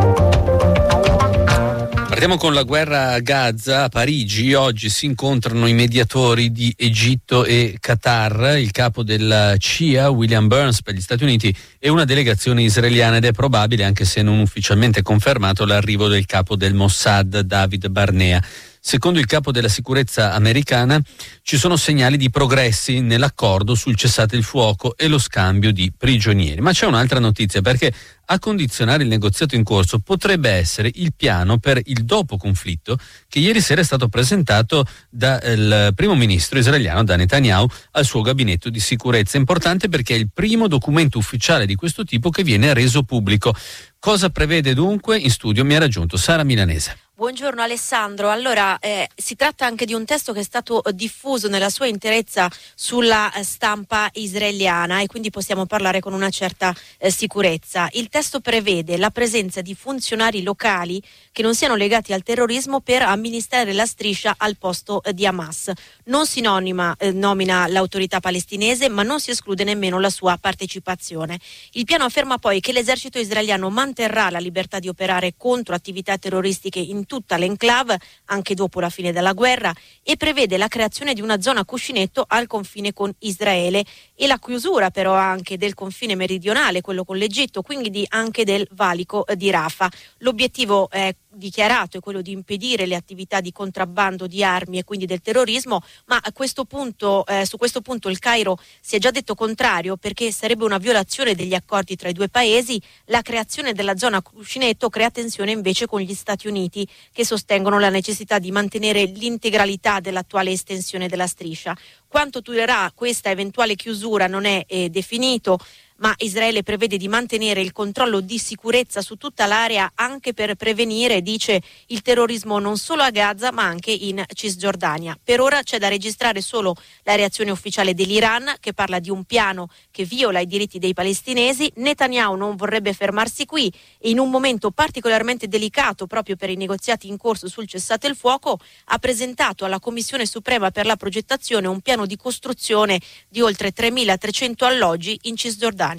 Partiamo 2.08 2.38
con 2.38 2.54
la 2.54 2.62
guerra 2.62 3.14
a 3.14 3.20
Gaza. 3.20 3.86
A 3.86 3.90
Parigi 3.90 4.54
oggi 4.54 4.90
si 4.90 5.08
incontrano 5.08 5.66
i 5.66 5.74
mediatori 5.74 6.52
di 6.52 6.72
Egitto 6.78 7.46
e 7.46 7.78
Qatar, 7.80 8.60
il 8.60 8.70
capo 8.70 9.02
della 9.02 9.56
CIA, 9.58 10.10
William 10.12 10.48
Burns, 10.48 10.84
per 10.84 10.94
gli 10.94 11.02
Stati 11.02 11.24
Uniti, 11.24 11.56
e 11.80 11.90
una 11.90 12.06
delegazione 12.06 12.62
israeliana 12.62 13.18
ed 13.18 13.26
è 13.26 13.32
probabile, 13.32 13.84
anche 13.84 14.06
se 14.06 14.22
non 14.22 14.38
ufficialmente 14.38 15.02
confermato, 15.02 15.66
l'arrivo 15.66 16.08
del 16.10 16.28
capo 16.28 16.56
del 16.56 16.76
Mossad, 16.76 17.40
David 17.40 17.88
Barnea. 17.88 18.40
Secondo 18.84 19.20
il 19.20 19.28
capo 19.28 19.52
della 19.52 19.68
sicurezza 19.68 20.34
americana 20.34 21.00
ci 21.44 21.58
sono 21.58 21.78
segnali 21.78 22.18
di 22.18 22.32
progressi 22.32 23.00
nell'accordo 23.00 23.76
sul 23.76 23.96
cessate 23.96 24.36
il 24.36 24.44
fuoco 24.44 24.98
e 24.98 25.08
lo 25.08 25.20
scambio 25.20 25.72
di 25.72 25.94
prigionieri. 25.96 26.62
Ma 26.62 26.72
c'è 26.72 26.88
un'altra 26.88 27.20
notizia 27.20 27.62
perché 27.62 27.94
a 28.26 28.40
condizionare 28.40 29.04
il 29.04 29.10
negoziato 29.10 29.54
in 29.54 29.64
corso 29.64 30.00
potrebbe 30.00 30.50
essere 30.50 30.90
il 30.96 31.14
piano 31.16 31.60
per 31.60 31.80
il 31.84 32.06
dopo 32.06 32.38
conflitto 32.38 32.98
che 33.28 33.38
ieri 33.38 33.62
sera 33.62 33.82
è 33.82 33.84
stato 33.84 34.08
presentato 34.08 34.84
dal 35.12 35.92
primo 35.94 36.16
ministro 36.16 36.58
israeliano, 36.58 37.04
da 37.04 37.16
Netanyahu, 37.16 37.68
al 37.92 38.06
suo 38.06 38.22
gabinetto 38.22 38.72
di 38.72 38.80
sicurezza. 38.80 39.38
Importante 39.38 39.90
perché 39.90 40.16
è 40.16 40.18
il 40.18 40.32
primo 40.34 40.68
documento 40.68 41.20
ufficiale 41.20 41.68
di 41.68 41.76
questo 41.76 42.04
tipo 42.04 42.32
che 42.32 42.42
viene 42.42 42.74
reso 42.74 43.04
pubblico. 43.04 43.54
Cosa 44.00 44.30
prevede 44.30 44.74
dunque? 44.74 45.20
In 45.20 45.30
studio 45.30 45.64
mi 45.64 45.76
ha 45.76 45.80
raggiunto 45.80 46.18
Sara 46.18 46.44
Milanese. 46.44 46.98
Buongiorno 47.22 47.62
Alessandro, 47.62 48.32
allora 48.32 48.80
eh, 48.80 49.08
si 49.16 49.36
tratta 49.36 49.64
anche 49.64 49.86
di 49.86 49.94
un 49.94 50.06
testo 50.06 50.34
che 50.34 50.40
è 50.40 50.44
stato 50.44 50.82
diffuso 50.92 51.48
nella 51.50 51.70
sua 51.70 51.86
interezza 51.86 52.50
sulla 52.74 53.32
eh, 53.32 53.44
stampa 53.44 54.10
israeliana 54.14 55.02
e 55.02 55.06
quindi 55.06 55.30
possiamo 55.30 55.68
parlare 55.68 56.00
con 56.00 56.14
una 56.14 56.32
certa 56.32 56.76
eh, 56.98 57.12
sicurezza. 57.12 57.88
Il 57.92 58.10
testo 58.10 58.40
prevede 58.40 58.98
la 58.98 59.12
presenza 59.12 59.62
di 59.62 59.76
funzionari 59.76 60.42
locali 60.42 61.00
che 61.32 61.44
non 61.44 61.54
siano 61.54 61.76
legati 61.76 62.12
al 62.12 62.24
terrorismo 62.24 62.80
per 62.80 63.04
amministrare 63.04 63.72
la 63.72 63.86
striscia 63.86 64.34
al 64.36 64.58
posto 64.58 65.04
eh, 65.04 65.14
di 65.14 65.28
Hamas. 65.28 65.72
Non 66.06 66.26
si 66.26 66.42
nomina, 66.42 66.96
eh, 66.98 67.12
nomina 67.12 67.68
l'autorità 67.68 68.20
palestinese 68.20 68.90
ma 68.90 69.04
non 69.04 69.20
si 69.20 69.30
esclude 69.30 69.64
nemmeno 69.64 70.00
la 70.00 70.10
sua 70.10 70.38
partecipazione. 70.42 71.40
Il 71.74 71.86
piano 71.86 72.04
afferma 72.04 72.40
poi 72.40 72.62
che 72.62 72.72
l'esercito 72.72 73.20
israeliano 73.20 73.70
manterrà 73.70 74.32
la 74.32 74.40
libertà 74.40 74.80
di 74.80 74.88
operare 74.88 75.36
contro 75.38 75.76
attività 75.76 76.18
terroristiche 76.18 76.80
in 76.80 77.10
tutta 77.12 77.36
l'enclave 77.36 78.00
anche 78.28 78.54
dopo 78.54 78.80
la 78.80 78.90
fine 78.90 79.12
della 79.12 79.34
guerra 79.34 79.74
e 80.02 80.16
prevede 80.16 80.56
la 80.56 80.70
creazione 80.70 81.14
di 81.14 81.20
una 81.20 81.42
zona 81.42 81.66
cuscinetto 81.66 82.24
al 82.26 82.48
confine 82.48 82.94
con 82.94 83.14
Israele 83.20 83.84
e 84.16 84.28
la 84.28 84.40
chiusura 84.40 84.92
però 84.92 85.12
anche 85.14 85.58
del 85.58 85.74
confine 85.74 86.16
meridionale, 86.16 86.80
quello 86.80 87.04
con 87.04 87.18
l'Egitto, 87.18 87.64
quindi 87.64 87.90
di- 87.90 88.06
anche 88.08 88.46
del 88.46 88.66
valico 88.72 89.28
eh, 89.28 89.36
di 89.36 89.50
Rafah. 89.50 89.90
L'obiettivo 90.20 90.90
è 90.90 91.14
dichiarato 91.34 91.98
è 91.98 92.00
quello 92.00 92.22
di 92.22 92.32
impedire 92.32 92.86
le 92.86 92.96
attività 92.96 93.42
di 93.42 93.52
contrabbando 93.52 94.28
di 94.28 94.44
armi 94.44 94.78
e 94.78 94.84
quindi 94.84 95.06
del 95.06 95.22
terrorismo, 95.22 95.82
ma 96.06 96.22
questo 96.34 96.66
punto, 96.66 97.26
eh, 97.26 97.46
su 97.46 97.58
questo 97.58 97.82
punto 97.82 98.10
il 98.10 98.20
Cairo 98.20 98.58
si 98.80 98.96
è 98.96 99.00
già 99.00 99.12
detto 99.12 99.36
contrario 99.36 99.96
perché 99.96 100.32
sarebbe 100.32 100.64
una 100.64 100.78
violazione 100.78 101.36
degli 101.36 101.54
accordi 101.54 101.96
tra 101.96 102.10
i 102.10 102.14
due 102.14 102.30
paesi. 102.30 102.82
La 103.06 103.22
creazione 103.22 103.74
della 103.74 103.96
zona 103.96 104.22
cuscinetto 104.22 104.90
crea 104.90 105.12
tensione 105.12 105.52
invece 105.52 105.86
con 105.86 106.02
gli 106.02 106.14
Stati 106.14 106.48
Uniti 106.48 106.88
che 107.12 107.26
sostengono 107.26 107.80
la 107.80 107.90
necessità 107.90 108.40
di 108.40 108.52
mantenere 108.52 109.04
l'integralità 109.04 110.00
dell'attuale 110.00 110.52
estensione 110.52 111.08
della 111.08 111.28
striscia. 111.28 111.78
Quanto 112.08 112.42
durerà 112.42 112.92
questa 112.94 113.30
eventuale 113.30 113.76
chiusura 113.76 114.28
non 114.28 114.46
è 114.46 114.66
eh, 114.68 114.90
definito 114.90 115.60
ma 116.02 116.14
Israele 116.18 116.64
prevede 116.64 116.98
di 116.98 117.08
mantenere 117.08 117.62
il 117.62 117.72
controllo 117.72 118.20
di 118.20 118.38
sicurezza 118.38 119.02
su 119.02 119.16
tutta 119.16 119.46
l'area 119.46 119.92
anche 119.96 120.34
per 120.34 120.56
prevenire, 120.56 121.22
dice, 121.22 121.62
il 121.88 122.02
terrorismo 122.02 122.60
non 122.60 122.78
solo 122.78 123.04
a 123.04 123.12
Gaza 123.12 123.52
ma 123.52 123.64
anche 123.64 123.92
in 123.92 124.24
Cisgiordania. 124.34 125.18
Per 125.24 125.40
ora 125.40 125.62
c'è 125.62 125.78
da 125.78 125.88
registrare 125.88 126.42
solo 126.42 126.76
la 127.04 127.16
reazione 127.16 127.52
ufficiale 127.52 127.94
dell'Iran 127.94 128.56
che 128.60 128.74
parla 128.74 129.00
di 129.00 129.10
un 129.10 129.24
piano 129.24 129.70
che 129.92 130.04
viola 130.04 130.40
i 130.40 130.48
diritti 130.48 130.80
dei 130.80 130.94
palestinesi. 130.94 131.72
Netanyahu 131.76 132.36
non 132.36 132.56
vorrebbe 132.56 132.94
fermarsi 132.94 133.46
qui 133.46 133.72
e 134.00 134.10
in 134.10 134.20
un 134.20 134.30
momento 134.30 134.72
particolarmente 134.72 135.48
delicato 135.48 136.08
proprio 136.08 136.36
per 136.36 136.50
i 136.50 136.56
negoziati 136.56 137.08
in 137.08 137.18
corso 137.18 137.48
sul 137.48 137.68
cessate 137.68 138.08
il 138.08 138.16
fuoco 138.16 138.60
ha 138.86 138.98
presentato 138.98 139.66
alla 139.66 139.80
Commissione 139.80 140.26
Suprema 140.26 140.72
per 140.72 140.86
la 140.86 140.96
progettazione 140.96 141.68
un 141.68 141.82
piano 141.82 142.06
di 142.06 142.18
costruzione 142.18 143.00
di 143.30 143.42
oltre 143.42 143.72
3.300 143.74 144.66
alloggi 144.66 145.18
in 145.24 145.36
Cisgiordania. 145.36 145.91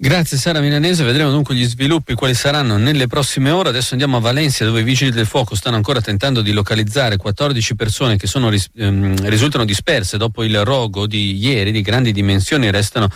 Grazie 0.00 0.36
Sara 0.36 0.60
Milanese, 0.60 1.02
vedremo 1.02 1.32
dunque 1.32 1.56
gli 1.56 1.64
sviluppi 1.64 2.14
quali 2.14 2.32
saranno 2.32 2.76
nelle 2.76 3.08
prossime 3.08 3.50
ore. 3.50 3.70
Adesso 3.70 3.94
andiamo 3.94 4.18
a 4.18 4.20
Valencia 4.20 4.64
dove 4.64 4.78
i 4.78 4.84
vigili 4.84 5.10
del 5.10 5.26
fuoco 5.26 5.56
stanno 5.56 5.74
ancora 5.74 6.00
tentando 6.00 6.40
di 6.40 6.52
localizzare 6.52 7.16
14 7.16 7.74
persone 7.74 8.16
che 8.16 8.28
sono, 8.28 8.48
ehm, 8.48 9.28
risultano 9.28 9.64
disperse 9.64 10.16
dopo 10.16 10.44
il 10.44 10.64
rogo 10.64 11.08
di 11.08 11.36
ieri 11.36 11.72
di 11.72 11.82
grandi 11.82 12.12
dimensioni, 12.12 12.70
restano 12.70 13.08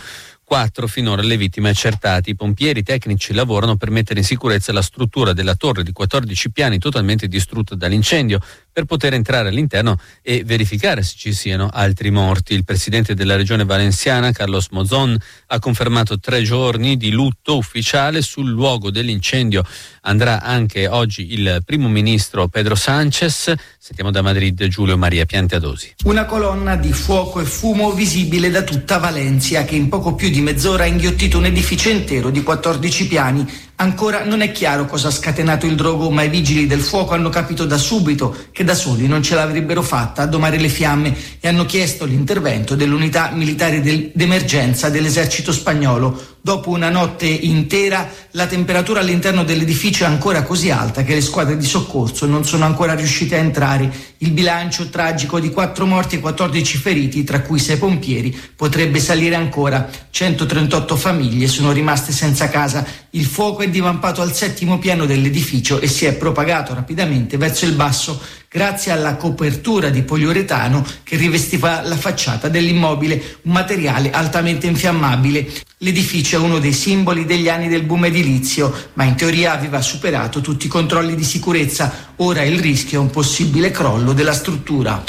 quattro 0.43 0.87
finora 0.87 1.21
le 1.21 1.37
vittime 1.37 1.69
accertate. 1.69 2.29
I 2.29 2.35
pompieri 2.35 2.83
tecnici 2.83 3.33
lavorano 3.33 3.75
per 3.75 3.89
mettere 3.89 4.19
in 4.19 4.25
sicurezza 4.25 4.71
la 4.71 4.81
struttura 4.81 5.33
della 5.33 5.55
torre 5.55 5.83
di 5.83 5.91
14 5.91 6.51
piani 6.51 6.79
totalmente 6.79 7.27
distrutta 7.27 7.75
dall'incendio 7.75 8.39
per 8.73 8.85
poter 8.85 9.13
entrare 9.13 9.49
all'interno 9.49 9.97
e 10.21 10.43
verificare 10.43 11.03
se 11.03 11.13
ci 11.15 11.33
siano 11.33 11.69
altri 11.71 12.09
morti. 12.09 12.53
Il 12.53 12.63
presidente 12.63 13.13
della 13.13 13.35
regione 13.35 13.65
valenziana, 13.65 14.31
Carlos 14.31 14.69
Mozon, 14.71 15.15
ha 15.47 15.59
confermato 15.59 16.19
tre 16.19 16.41
giorni 16.41 16.97
di 16.97 17.11
lutto 17.11 17.55
ufficiale 17.55 18.21
sul 18.21 18.49
luogo 18.49 18.89
dell'incendio. 18.89 19.63
Andrà 20.01 20.41
anche 20.41 20.87
oggi 20.87 21.33
il 21.33 21.61
primo 21.63 21.87
ministro 21.87 22.47
Pedro 22.47 22.75
Sanchez. 22.75 23.53
Sentiamo 23.77 24.11
da 24.11 24.21
Madrid 24.21 24.65
Giulio 24.67 24.97
Maria 24.97 25.25
Pianteadosi. 25.25 25.95
Una 26.05 26.25
colonna 26.25 26.75
di 26.75 26.91
fuoco 26.93 27.41
e 27.41 27.45
fumo 27.45 27.91
visibile 27.91 28.49
da 28.49 28.63
tutta 28.63 28.97
Valencia 28.97 29.63
che 29.65 29.75
in 29.75 29.87
poco 29.87 30.15
più 30.15 30.29
di 30.33 30.41
mezz'ora 30.41 30.85
ha 30.85 30.87
inghiottito 30.87 31.37
un 31.37 31.45
edificio 31.45 31.89
intero 31.89 32.31
di 32.31 32.41
14 32.41 33.07
piani. 33.07 33.47
Ancora 33.83 34.23
non 34.23 34.39
è 34.39 34.53
chiaro 34.53 34.85
cosa 34.85 35.09
ha 35.09 35.11
scatenato 35.11 35.65
il 35.65 35.75
drogo, 35.75 36.09
ma 36.09 36.23
i 36.23 36.29
vigili 36.29 36.67
del 36.67 36.79
fuoco 36.79 37.15
hanno 37.15 37.27
capito 37.27 37.65
da 37.65 37.77
subito 37.77 38.33
che 38.53 38.63
da 38.63 38.75
soli 38.75 39.07
non 39.07 39.21
ce 39.21 39.35
l'avrebbero 39.35 39.81
fatta 39.81 40.21
a 40.21 40.25
domare 40.25 40.57
le 40.57 40.69
fiamme 40.69 41.13
e 41.41 41.49
hanno 41.49 41.65
chiesto 41.65 42.05
l'intervento 42.05 42.75
dell'unità 42.75 43.31
militare 43.33 43.81
del- 43.81 44.11
d'emergenza 44.13 44.87
dell'esercito 44.87 45.51
spagnolo. 45.51 46.31
Dopo 46.39 46.69
una 46.69 46.89
notte 46.89 47.25
intera 47.25 48.09
la 48.31 48.47
temperatura 48.47 49.01
all'interno 49.01 49.43
dell'edificio 49.43 50.03
è 50.03 50.07
ancora 50.07 50.43
così 50.43 50.71
alta 50.71 51.03
che 51.03 51.13
le 51.13 51.21
squadre 51.21 51.57
di 51.57 51.65
soccorso 51.65 52.25
non 52.25 52.45
sono 52.45 52.63
ancora 52.65 52.95
riuscite 52.95 53.35
a 53.35 53.39
entrare. 53.39 53.91
Il 54.19 54.31
bilancio 54.31 54.89
tragico 54.89 55.41
di 55.41 55.51
4 55.51 55.85
morti 55.85 56.15
e 56.15 56.19
14 56.19 56.77
feriti, 56.77 57.23
tra 57.25 57.41
cui 57.41 57.59
6 57.59 57.77
pompieri, 57.77 58.37
potrebbe 58.55 58.99
salire 58.99 59.35
ancora. 59.35 59.89
138 60.09 60.95
famiglie 60.95 61.47
sono 61.47 61.71
rimaste 61.71 62.11
senza 62.11 62.49
casa. 62.49 62.85
Il 63.15 63.25
fuoco 63.25 63.61
è 63.61 63.69
divampato 63.69 64.23
al 64.23 64.33
settimo 64.33 64.79
piano 64.79 65.05
dell'edificio 65.05 65.79
e 65.79 65.87
si 65.87 66.05
è 66.05 66.15
propagato 66.15 66.73
rapidamente 66.73 67.37
verso 67.37 67.65
il 67.65 67.73
basso 67.73 68.19
grazie 68.49 68.91
alla 68.91 69.17
copertura 69.17 69.89
di 69.89 70.01
poliuretano 70.01 70.83
che 71.03 71.15
rivestiva 71.15 71.83
la 71.83 71.95
facciata 71.95 72.49
dell'immobile, 72.49 73.37
un 73.43 73.51
materiale 73.51 74.09
altamente 74.09 74.65
infiammabile. 74.65 75.47
L'edificio 75.77 76.37
è 76.37 76.39
uno 76.39 76.57
dei 76.57 76.73
simboli 76.73 77.25
degli 77.25 77.49
anni 77.49 77.67
del 77.67 77.83
boom 77.83 78.05
edilizio, 78.05 78.73
ma 78.93 79.03
in 79.03 79.13
teoria 79.15 79.53
aveva 79.53 79.79
superato 79.79 80.41
tutti 80.41 80.65
i 80.65 80.69
controlli 80.69 81.13
di 81.13 81.23
sicurezza. 81.23 82.13
Ora 82.15 82.41
il 82.41 82.59
rischio 82.59 82.97
è 82.97 83.03
un 83.03 83.11
possibile 83.11 83.69
crollo 83.69 84.13
della 84.13 84.33
struttura. 84.33 85.03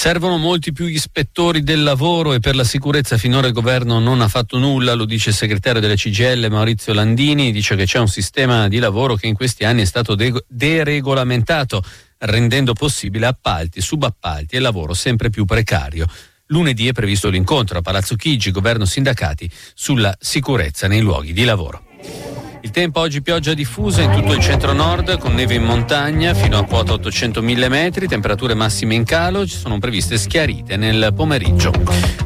Servono 0.00 0.38
molti 0.38 0.72
più 0.72 0.86
ispettori 0.86 1.62
del 1.62 1.82
lavoro 1.82 2.32
e 2.32 2.40
per 2.40 2.56
la 2.56 2.64
sicurezza 2.64 3.18
finora 3.18 3.48
il 3.48 3.52
governo 3.52 3.98
non 3.98 4.22
ha 4.22 4.28
fatto 4.28 4.56
nulla, 4.56 4.94
lo 4.94 5.04
dice 5.04 5.28
il 5.28 5.34
segretario 5.34 5.78
della 5.78 5.94
CGL 5.94 6.48
Maurizio 6.48 6.94
Landini, 6.94 7.52
dice 7.52 7.76
che 7.76 7.84
c'è 7.84 7.98
un 7.98 8.08
sistema 8.08 8.66
di 8.68 8.78
lavoro 8.78 9.14
che 9.14 9.26
in 9.26 9.34
questi 9.34 9.66
anni 9.66 9.82
è 9.82 9.84
stato 9.84 10.14
de- 10.14 10.42
deregolamentato, 10.48 11.84
rendendo 12.16 12.72
possibile 12.72 13.26
appalti, 13.26 13.82
subappalti 13.82 14.56
e 14.56 14.60
lavoro 14.60 14.94
sempre 14.94 15.28
più 15.28 15.44
precario. 15.44 16.06
Lunedì 16.46 16.88
è 16.88 16.92
previsto 16.92 17.28
l'incontro 17.28 17.76
a 17.76 17.82
Palazzo 17.82 18.16
Chigi, 18.16 18.52
governo 18.52 18.86
sindacati, 18.86 19.50
sulla 19.74 20.16
sicurezza 20.18 20.88
nei 20.88 21.02
luoghi 21.02 21.34
di 21.34 21.44
lavoro. 21.44 22.49
Il 22.62 22.70
tempo 22.70 23.00
oggi 23.00 23.22
pioggia 23.22 23.54
diffusa 23.54 24.02
in 24.02 24.10
tutto 24.12 24.34
il 24.34 24.40
centro-nord 24.40 25.18
con 25.18 25.34
neve 25.34 25.54
in 25.54 25.62
montagna 25.62 26.34
fino 26.34 26.58
a 26.58 26.64
quota 26.64 26.92
800 26.92 27.42
mm, 27.42 27.88
temperature 28.06 28.52
massime 28.54 28.94
in 28.94 29.04
calo, 29.04 29.46
ci 29.46 29.56
sono 29.56 29.78
previste 29.78 30.18
schiarite 30.18 30.76
nel 30.76 31.12
pomeriggio. 31.14 31.72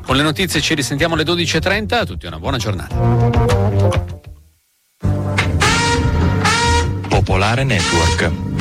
Con 0.05 0.16
le 0.16 0.23
notizie 0.23 0.61
ci 0.61 0.75
risentiamo 0.75 1.14
alle 1.14 1.23
12.30, 1.23 1.94
a 1.94 2.05
tutti 2.05 2.27
una 2.27 2.38
buona 2.40 2.59
giornata. 2.59 2.94
Popolare 7.09 7.62
Network. 7.62 8.54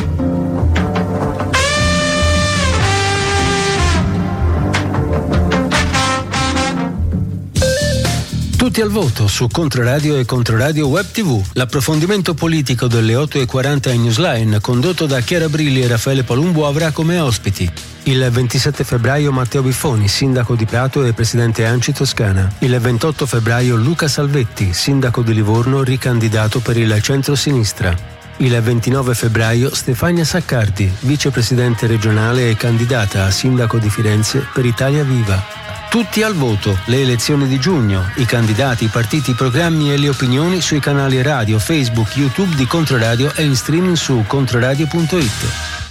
Tutti 8.73 8.87
al 8.87 8.91
voto 8.91 9.27
su 9.27 9.49
Controradio 9.49 10.17
e 10.17 10.25
Controradio 10.25 10.87
Web 10.87 11.05
TV. 11.11 11.39
L'approfondimento 11.53 12.33
politico 12.33 12.87
delle 12.87 13.13
8.40 13.13 13.93
in 13.93 14.01
Newsline, 14.01 14.61
condotto 14.61 15.05
da 15.05 15.19
Chiara 15.19 15.47
Brilli 15.47 15.83
e 15.83 15.87
Raffaele 15.87 16.23
Palumbo, 16.23 16.65
avrà 16.65 16.89
come 16.89 17.19
ospiti 17.19 17.71
il 18.05 18.27
27 18.31 18.83
febbraio 18.83 19.31
Matteo 19.31 19.61
Biffoni, 19.61 20.07
sindaco 20.07 20.55
di 20.55 20.65
Prato 20.65 21.05
e 21.05 21.13
presidente 21.13 21.65
Anci 21.65 21.93
Toscana. 21.93 22.51
Il 22.61 22.75
28 22.79 23.27
febbraio 23.27 23.75
Luca 23.75 24.07
Salvetti, 24.07 24.73
sindaco 24.73 25.21
di 25.21 25.35
Livorno, 25.35 25.83
ricandidato 25.83 26.59
per 26.59 26.75
il 26.75 26.99
centro-sinistra. 26.99 27.95
Il 28.37 28.59
29 28.59 29.13
febbraio 29.13 29.71
Stefania 29.75 30.25
Saccardi, 30.25 30.91
vicepresidente 31.01 31.85
regionale 31.85 32.49
e 32.49 32.55
candidata 32.55 33.25
a 33.25 33.29
sindaco 33.29 33.77
di 33.77 33.91
Firenze 33.91 34.43
per 34.51 34.65
Italia 34.65 35.03
Viva. 35.03 35.62
Tutti 35.93 36.23
al 36.23 36.33
voto, 36.33 36.75
le 36.85 37.01
elezioni 37.01 37.47
di 37.47 37.59
giugno, 37.59 38.11
i 38.15 38.25
candidati, 38.25 38.85
i 38.85 38.87
partiti, 38.87 39.29
i 39.29 39.35
programmi 39.35 39.93
e 39.93 39.97
le 39.99 40.09
opinioni 40.09 40.59
sui 40.59 40.79
canali 40.79 41.21
radio, 41.21 41.59
Facebook, 41.59 42.17
YouTube 42.17 42.55
di 42.55 42.65
Controradio 42.65 43.31
e 43.35 43.43
in 43.43 43.55
streaming 43.55 43.95
su 43.95 44.23
controradio.it. 44.25 45.82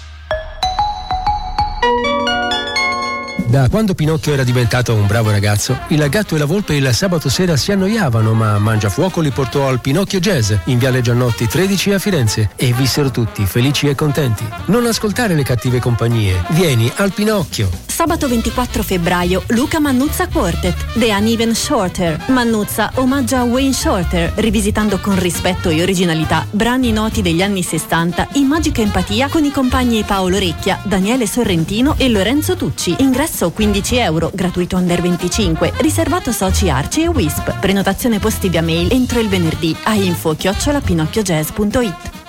Da 3.52 3.68
quando 3.68 3.92
Pinocchio 3.92 4.32
era 4.32 4.44
diventato 4.44 4.94
un 4.94 5.06
bravo 5.06 5.30
ragazzo, 5.30 5.78
il 5.88 6.08
gatto 6.08 6.34
e 6.34 6.38
la 6.38 6.46
volpe 6.46 6.74
il 6.74 6.88
sabato 6.94 7.28
sera 7.28 7.54
si 7.54 7.70
annoiavano, 7.70 8.32
ma 8.32 8.58
Mangiafuoco 8.58 9.20
li 9.20 9.28
portò 9.28 9.68
al 9.68 9.78
Pinocchio 9.78 10.20
Jazz 10.20 10.54
in 10.64 10.78
Viale 10.78 11.02
Giannotti 11.02 11.46
13 11.46 11.92
a 11.92 11.98
Firenze 11.98 12.52
e 12.56 12.72
vissero 12.72 13.10
tutti 13.10 13.44
felici 13.44 13.88
e 13.88 13.94
contenti. 13.94 14.48
Non 14.68 14.86
ascoltare 14.86 15.34
le 15.34 15.42
cattive 15.42 15.80
compagnie, 15.80 16.42
vieni 16.52 16.90
al 16.96 17.12
Pinocchio. 17.12 17.68
Sabato 17.86 18.26
24 18.26 18.82
febbraio, 18.82 19.42
Luca 19.48 19.78
Mannuzza 19.78 20.26
Quartet, 20.28 20.94
The 20.94 21.12
Uneven 21.12 21.54
Shorter. 21.54 22.24
Mannuzza 22.28 22.90
omaggia 22.94 23.42
Wayne 23.42 23.74
Shorter, 23.74 24.32
rivisitando 24.36 24.98
con 24.98 25.18
rispetto 25.18 25.68
e 25.68 25.82
originalità 25.82 26.46
brani 26.50 26.90
noti 26.90 27.20
degli 27.20 27.42
anni 27.42 27.62
60 27.62 28.28
in 28.32 28.46
magica 28.46 28.80
empatia 28.80 29.28
con 29.28 29.44
i 29.44 29.52
compagni 29.52 30.04
Paolo 30.04 30.38
Recchia, 30.38 30.80
Daniele 30.84 31.26
Sorrentino 31.26 31.96
e 31.98 32.08
Lorenzo 32.08 32.56
Tucci. 32.56 32.96
Ingresso 33.00 33.41
15 33.50 33.96
euro, 33.96 34.30
gratuito 34.32 34.76
under 34.76 35.00
25, 35.00 35.72
riservato 35.78 36.32
soci 36.32 36.70
Arci 36.70 37.02
e 37.02 37.08
Wisp. 37.08 37.58
Prenotazione 37.58 38.18
posti 38.18 38.48
via 38.48 38.62
mail 38.62 38.92
entro 38.92 39.20
il 39.20 39.28
venerdì 39.28 39.76
a 39.84 39.94
info 39.94 40.34
chiocciolapinocchiojazz.it. 40.34 42.21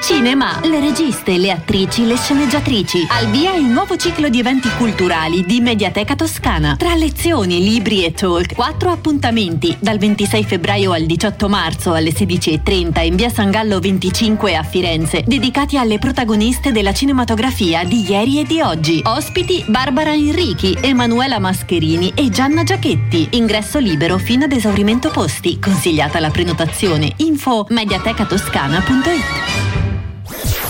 Cinema, 0.00 0.60
le 0.62 0.80
registe, 0.80 1.36
le 1.36 1.50
attrici, 1.50 2.06
le 2.06 2.16
sceneggiatrici. 2.16 3.06
Al 3.10 3.28
via 3.28 3.54
il 3.54 3.64
nuovo 3.64 3.96
ciclo 3.96 4.28
di 4.28 4.38
eventi 4.38 4.68
culturali 4.76 5.44
di 5.44 5.60
Mediateca 5.60 6.14
Toscana. 6.14 6.76
Tra 6.76 6.94
lezioni, 6.94 7.62
libri 7.62 8.04
e 8.04 8.12
talk, 8.12 8.54
quattro 8.54 8.90
appuntamenti 8.90 9.76
dal 9.78 9.98
26 9.98 10.44
febbraio 10.44 10.92
al 10.92 11.04
18 11.04 11.48
marzo 11.48 11.92
alle 11.92 12.10
16.30 12.10 13.04
in 13.04 13.16
via 13.16 13.28
San 13.28 13.50
Gallo 13.50 13.80
25 13.80 14.56
a 14.56 14.62
Firenze, 14.62 15.24
dedicati 15.26 15.76
alle 15.76 15.98
protagoniste 15.98 16.72
della 16.72 16.94
cinematografia 16.94 17.84
di 17.84 18.08
ieri 18.08 18.40
e 18.40 18.44
di 18.44 18.60
oggi. 18.60 19.02
Ospiti 19.04 19.64
Barbara 19.66 20.12
Enrichi, 20.12 20.76
Emanuela 20.80 21.38
Mascherini 21.38 22.12
e 22.14 22.30
Gianna 22.30 22.62
Giachetti. 22.62 23.28
Ingresso 23.32 23.78
libero 23.78 24.16
fino 24.18 24.44
ad 24.44 24.52
esaurimento 24.52 25.10
posti. 25.10 25.58
Consigliata 25.58 26.18
la 26.18 26.30
prenotazione. 26.30 27.12
Info 27.16 27.66
mediatecatoscana.it. 27.68 29.67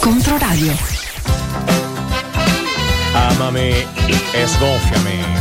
Controradio. 0.09 0.73
Amami 3.13 3.87
e 4.33 4.47
sgonfiami. 4.47 5.38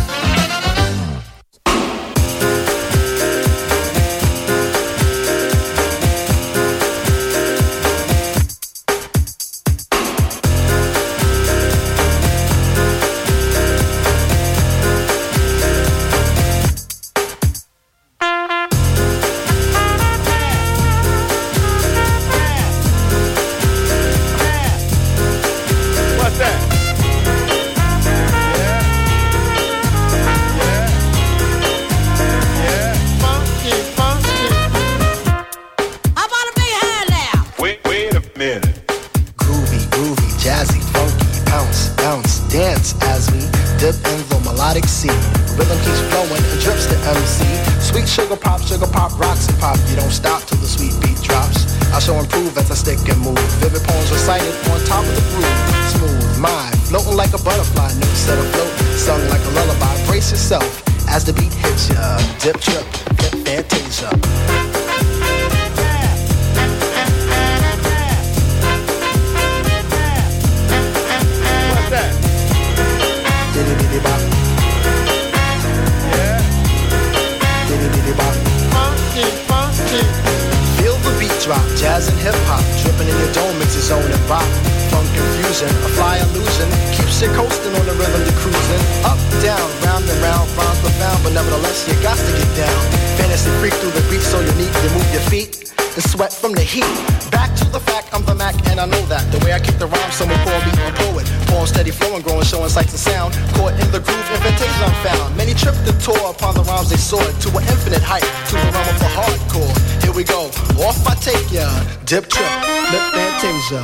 Hip 82.28 82.36
hop, 82.52 82.64
dripping 82.84 83.08
in 83.08 83.16
your 83.24 83.32
dome, 83.32 83.56
it's 83.64 83.80
a 83.80 83.84
zone 83.88 84.04
and 84.04 84.26
bop. 84.28 84.44
Funk 84.92 85.08
confusion, 85.16 85.72
a 85.88 85.90
fly 85.96 86.20
illusion, 86.20 86.68
keeps 86.92 87.24
you 87.24 87.32
coasting 87.32 87.72
on 87.80 87.86
the 87.88 87.96
rhythm 87.96 88.20
to 88.28 88.34
cruising. 88.44 88.84
Up, 89.08 89.20
down, 89.40 89.64
round 89.88 90.04
and 90.04 90.20
round, 90.20 90.48
rhymes 90.60 90.80
profound, 90.84 91.24
but 91.24 91.32
nevertheless 91.32 91.88
you 91.88 91.96
got 92.04 92.20
to 92.20 92.32
get 92.36 92.52
down. 92.60 92.82
Fantasy 93.16 93.52
freak 93.64 93.74
through 93.80 93.96
the 93.96 94.04
beat, 94.12 94.20
so 94.20 94.44
unique, 94.44 94.76
you 94.84 94.92
move 94.92 95.08
your 95.16 95.24
feet 95.32 95.57
and 95.98 96.06
sweat 96.06 96.32
from 96.32 96.54
the 96.54 96.62
heat. 96.62 96.86
Back 97.32 97.50
to 97.58 97.66
the 97.66 97.80
fact, 97.80 98.14
I'm 98.14 98.24
the 98.24 98.36
Mac, 98.36 98.54
and 98.70 98.80
I 98.80 98.86
know 98.86 99.02
that. 99.10 99.26
The 99.34 99.42
way 99.44 99.52
I 99.52 99.60
kick 99.60 99.82
the 99.82 99.88
rhyme, 99.88 100.12
someone 100.12 100.38
call 100.46 100.62
me 100.62 100.72
a 100.86 100.94
poet. 100.94 101.26
Poem 101.50 101.66
steady 101.66 101.90
flowing, 101.90 102.22
growing, 102.22 102.46
showing 102.46 102.70
sights 102.70 102.94
and 102.94 103.02
sound. 103.02 103.34
Caught 103.58 103.74
in 103.82 103.90
the 103.90 104.00
groove, 104.00 104.28
invitation 104.30 104.78
I'm 104.86 104.94
found. 105.02 105.36
Many 105.36 105.58
tripped 105.58 105.84
the 105.90 105.98
tour 105.98 106.30
upon 106.30 106.54
the 106.54 106.64
rhymes 106.70 106.90
they 106.90 107.02
soared 107.02 107.34
to 107.42 107.50
an 107.58 107.66
infinite 107.66 108.06
height, 108.06 108.26
to 108.50 108.54
the 108.54 108.70
realm 108.70 108.88
of 108.88 108.98
the 109.02 109.10
hardcore. 109.10 109.74
Here 110.06 110.14
we 110.14 110.24
go, 110.24 110.54
off 110.86 111.02
I 111.10 111.18
take 111.18 111.50
ya. 111.52 111.66
Dip 112.06 112.30
trip, 112.30 112.52
lip 112.94 113.06
fantasia. 113.18 113.82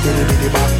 Diddy 0.00 0.24
diddy 0.24 0.48
bop. 0.48 0.79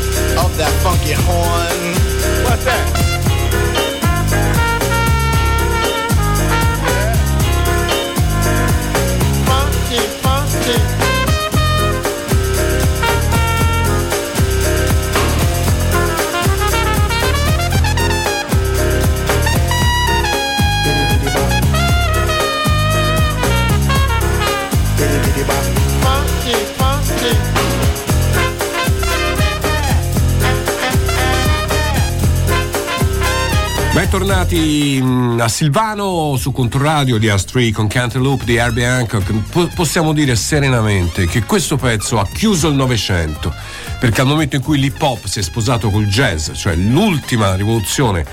of 0.37 0.55
that 0.57 0.71
funky 0.83 1.13
horn. 1.13 2.45
What's 2.45 2.65
that? 2.65 3.20
Bentornati 34.51 34.99
mm, 35.01 35.39
a 35.39 35.47
Silvano 35.47 36.35
su 36.35 36.51
Controradio 36.51 37.17
di 37.17 37.29
Astri 37.29 37.71
con 37.71 37.87
Cantaloupe 37.87 38.43
di 38.43 38.57
Herbie 38.57 38.85
Hancock. 38.85 39.31
Po- 39.49 39.69
possiamo 39.73 40.11
dire 40.11 40.35
serenamente 40.35 41.25
che 41.25 41.43
questo 41.43 41.77
pezzo 41.77 42.19
ha 42.19 42.27
chiuso 42.27 42.67
il 42.67 42.75
Novecento, 42.75 43.53
perché 43.97 44.19
al 44.19 44.27
momento 44.27 44.57
in 44.57 44.61
cui 44.61 44.77
l'hip 44.77 45.01
hop 45.01 45.25
si 45.25 45.39
è 45.39 45.41
sposato 45.41 45.89
col 45.89 46.05
jazz, 46.07 46.51
cioè 46.53 46.75
l'ultima 46.75 47.55
rivoluzione 47.55 48.25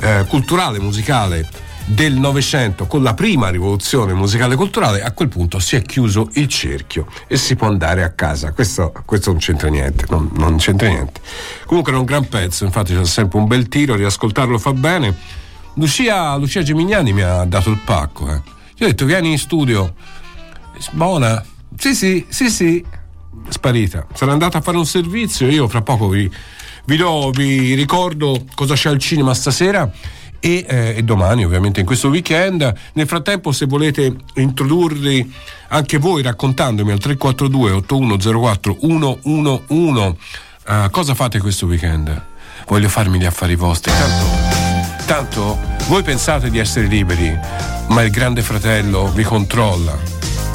eh, 0.00 0.26
culturale, 0.28 0.78
musicale 0.78 1.48
del 1.86 2.18
Novecento, 2.18 2.86
con 2.86 3.02
la 3.02 3.14
prima 3.14 3.48
rivoluzione 3.48 4.12
musicale 4.12 4.56
culturale, 4.56 5.02
a 5.02 5.12
quel 5.12 5.28
punto 5.28 5.58
si 5.58 5.76
è 5.76 5.80
chiuso 5.80 6.28
il 6.34 6.48
cerchio 6.48 7.06
e 7.26 7.38
si 7.38 7.56
può 7.56 7.68
andare 7.68 8.02
a 8.02 8.10
casa. 8.10 8.52
Questo, 8.52 8.92
questo 9.06 9.30
non 9.30 9.40
c'entra 9.40 9.68
niente, 9.68 10.04
non, 10.10 10.28
non 10.34 10.56
c'entra 10.58 10.88
niente. 10.88 11.22
Comunque 11.64 11.92
era 11.92 12.00
un 12.00 12.06
gran 12.06 12.28
pezzo, 12.28 12.66
infatti 12.66 12.94
c'è 12.94 13.06
sempre 13.06 13.38
un 13.38 13.46
bel 13.46 13.68
tiro, 13.68 13.94
riascoltarlo 13.94 14.58
fa 14.58 14.74
bene. 14.74 15.40
Lucia, 15.74 16.34
Lucia 16.36 16.62
Gemignani 16.62 17.12
mi 17.12 17.22
ha 17.22 17.44
dato 17.44 17.70
il 17.70 17.78
pacco. 17.78 18.28
Eh. 18.30 18.40
Io 18.76 18.86
ho 18.86 18.90
detto 18.90 19.04
vieni 19.04 19.30
in 19.30 19.38
studio. 19.38 19.94
Buona? 20.92 21.42
Sì, 21.76 21.94
sì, 21.94 22.26
sì, 22.28 22.50
sì. 22.50 22.84
Sparita. 23.48 24.06
Sarà 24.12 24.32
andata 24.32 24.58
a 24.58 24.60
fare 24.60 24.76
un 24.76 24.86
servizio. 24.86 25.48
Io 25.48 25.68
fra 25.68 25.82
poco 25.82 26.08
vi, 26.08 26.30
vi, 26.84 26.96
do, 26.96 27.30
vi 27.30 27.74
ricordo 27.74 28.44
cosa 28.54 28.74
c'è 28.74 28.90
al 28.90 28.98
cinema 28.98 29.34
stasera. 29.34 29.90
E, 30.44 30.66
eh, 30.68 30.94
e 30.96 31.02
domani 31.04 31.44
ovviamente 31.44 31.78
in 31.78 31.86
questo 31.86 32.08
weekend 32.08 32.74
nel 32.94 33.06
frattempo 33.06 33.52
se 33.52 33.66
volete 33.66 34.12
introdurli 34.34 35.32
anche 35.68 35.98
voi 35.98 36.20
raccontandomi 36.20 36.90
al 36.90 36.98
342 36.98 37.70
8104 37.70 38.76
111 38.80 40.16
eh, 40.66 40.88
cosa 40.90 41.14
fate 41.14 41.38
questo 41.38 41.66
weekend 41.66 42.24
voglio 42.66 42.88
farmi 42.88 43.20
gli 43.20 43.24
affari 43.24 43.54
vostri 43.54 43.92
tanto 43.92 44.41
Tanto 45.12 45.58
voi 45.88 46.02
pensate 46.02 46.48
di 46.48 46.58
essere 46.58 46.86
liberi, 46.86 47.38
ma 47.88 48.00
il 48.00 48.10
grande 48.10 48.40
fratello 48.40 49.12
vi 49.12 49.22
controlla. 49.24 49.94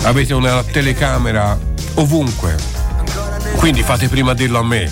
Avete 0.01 0.33
una 0.33 0.63
telecamera 0.63 1.55
ovunque. 1.93 2.55
Quindi 3.57 3.83
fate 3.83 4.07
prima 4.07 4.33
dirlo 4.33 4.57
a 4.57 4.63
me. 4.63 4.91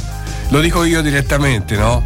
Lo 0.50 0.60
dico 0.60 0.84
io 0.84 1.02
direttamente, 1.02 1.76
no? 1.78 2.04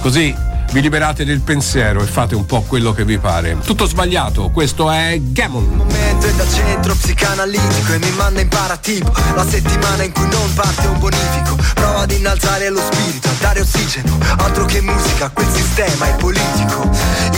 Così 0.00 0.34
vi 0.72 0.80
liberate 0.80 1.24
del 1.24 1.40
pensiero 1.40 2.02
e 2.02 2.06
fate 2.06 2.34
un 2.34 2.44
po' 2.44 2.62
quello 2.62 2.92
che 2.92 3.04
vi 3.04 3.18
pare. 3.18 3.58
Tutto 3.64 3.86
sbagliato, 3.86 4.50
questo 4.50 4.90
è 4.90 5.18
Gammon. 5.20 5.64
momento 5.64 6.26
è 6.26 6.32
da 6.32 6.46
centro 6.48 6.94
psicanalitico 6.94 7.92
e 7.92 7.98
mi 7.98 8.10
manda 8.12 8.40
in 8.40 8.48
paratipo. 8.48 9.12
La 9.34 9.46
settimana 9.46 10.02
in 10.02 10.12
cui 10.12 10.28
non 10.28 10.52
parte 10.54 10.86
un 10.86 10.98
bonifico. 10.98 11.56
Prova 11.74 12.00
ad 12.00 12.10
innalzare 12.10 12.68
lo 12.68 12.80
spirito, 12.80 13.28
a 13.28 13.32
dare 13.40 13.60
ossigeno. 13.60 14.18
Altro 14.38 14.64
che 14.64 14.80
musica, 14.80 15.30
quel 15.30 15.48
sistema 15.52 16.08
è 16.08 16.16
politico. 16.16 16.90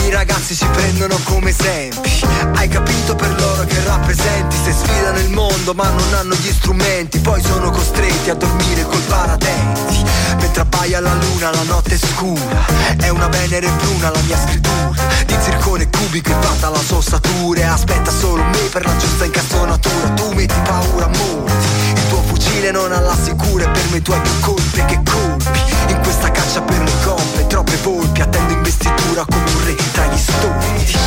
I 0.05 0.09
ragazzi 0.11 0.55
ci 0.55 0.65
prendono 0.71 1.17
come 1.23 1.51
esempi. 1.51 2.09
Hai 2.55 2.67
capito 2.67 3.15
per 3.15 3.39
loro 3.39 3.63
che 3.65 3.81
rappresenti 3.85 4.55
Se 4.63 4.71
sfidano 4.71 5.19
il 5.19 5.29
mondo 5.29 5.73
ma 5.73 5.87
non 5.89 6.13
hanno 6.13 6.35
gli 6.35 6.51
strumenti. 6.51 7.19
Poi 7.19 7.41
sono 7.41 7.69
costretti 7.69 8.29
a 8.29 8.35
dormire 8.35 8.83
col 8.83 9.01
paradenti. 9.07 10.03
Mentre 10.39 10.61
abbaia 10.61 10.99
la 10.99 11.13
luna, 11.13 11.51
la 11.51 11.63
notte 11.63 11.97
scura. 11.97 12.65
È 12.97 13.09
una 13.09 13.28
venere 13.29 13.69
bruna 13.81 14.09
la 14.11 14.21
mia 14.25 14.37
scrittura. 14.37 15.07
Di 15.25 15.35
zircone 15.41 15.87
cubico 15.89 16.31
infatti 16.31 16.65
alla 16.65 16.79
sua 16.79 16.97
ossatura 16.97 17.59
E 17.59 17.63
aspetta 17.63 18.11
solo 18.11 18.43
me 18.43 18.59
per 18.71 18.85
la 18.85 18.95
giusta 18.97 19.25
incastonatura. 19.25 20.09
Tu 20.15 20.31
metti 20.33 20.59
paura 20.63 21.05
a 21.05 21.09
molti 21.09 21.67
Il 21.95 22.07
tuo 22.07 22.21
fucile 22.23 22.71
non 22.71 22.91
ha 22.91 22.99
la 22.99 23.15
sicura 23.15 23.65
E 23.65 23.69
per 23.69 23.85
me 23.91 24.01
tu 24.01 24.11
hai 24.11 24.21
più 24.21 24.39
colpi 24.39 24.85
che 24.85 24.99
colpi. 25.03 25.59
In 25.87 25.99
questa 26.01 26.31
caccia 26.31 26.61
per 26.61 26.81
le 26.81 26.91
coppe 27.03 27.47
Troppe 27.47 27.77
volpi 27.83 28.21
attendo 28.21 28.53
investitura 28.53 29.25
come 29.25 29.51
un 29.51 29.65
re 29.65 29.75
tra 29.91 30.05
gli 30.05 30.17
stolti. 30.17 30.97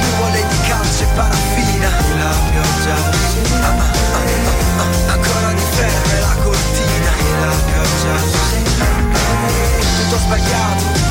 Nuvole 0.00 0.44
di 0.48 0.68
calce 0.68 1.02
e 1.02 1.06
paraffina. 1.14 1.88
La 2.18 2.34
pioggia. 2.50 2.94
Ah, 3.60 3.68
ah, 3.68 3.90
ah, 4.12 4.22
ah, 4.78 5.12
Ancora 5.12 5.52
di 5.52 5.62
ferro 5.70 6.16
e 6.16 6.20
la 6.20 6.36
cortina. 6.42 7.10
La 7.40 7.54
pioggia. 7.66 8.40
Tutto 9.96 10.18
sbagliato 10.18 11.01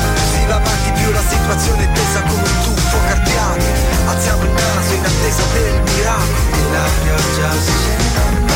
avanti 0.52 0.90
più 0.92 1.10
la 1.10 1.22
situazione 1.22 1.84
è 1.84 1.92
tesa 1.92 2.20
come 2.22 2.42
un 2.42 2.81
tuffo 2.92 2.98
cardiaco 3.06 3.64
Alziamo 4.06 4.42
il 4.42 4.50
naso 4.50 4.94
in 4.94 5.04
attesa 5.04 5.42
del 5.52 5.82
miracolo. 5.82 6.50
La 6.72 6.88
pioggia 7.02 8.00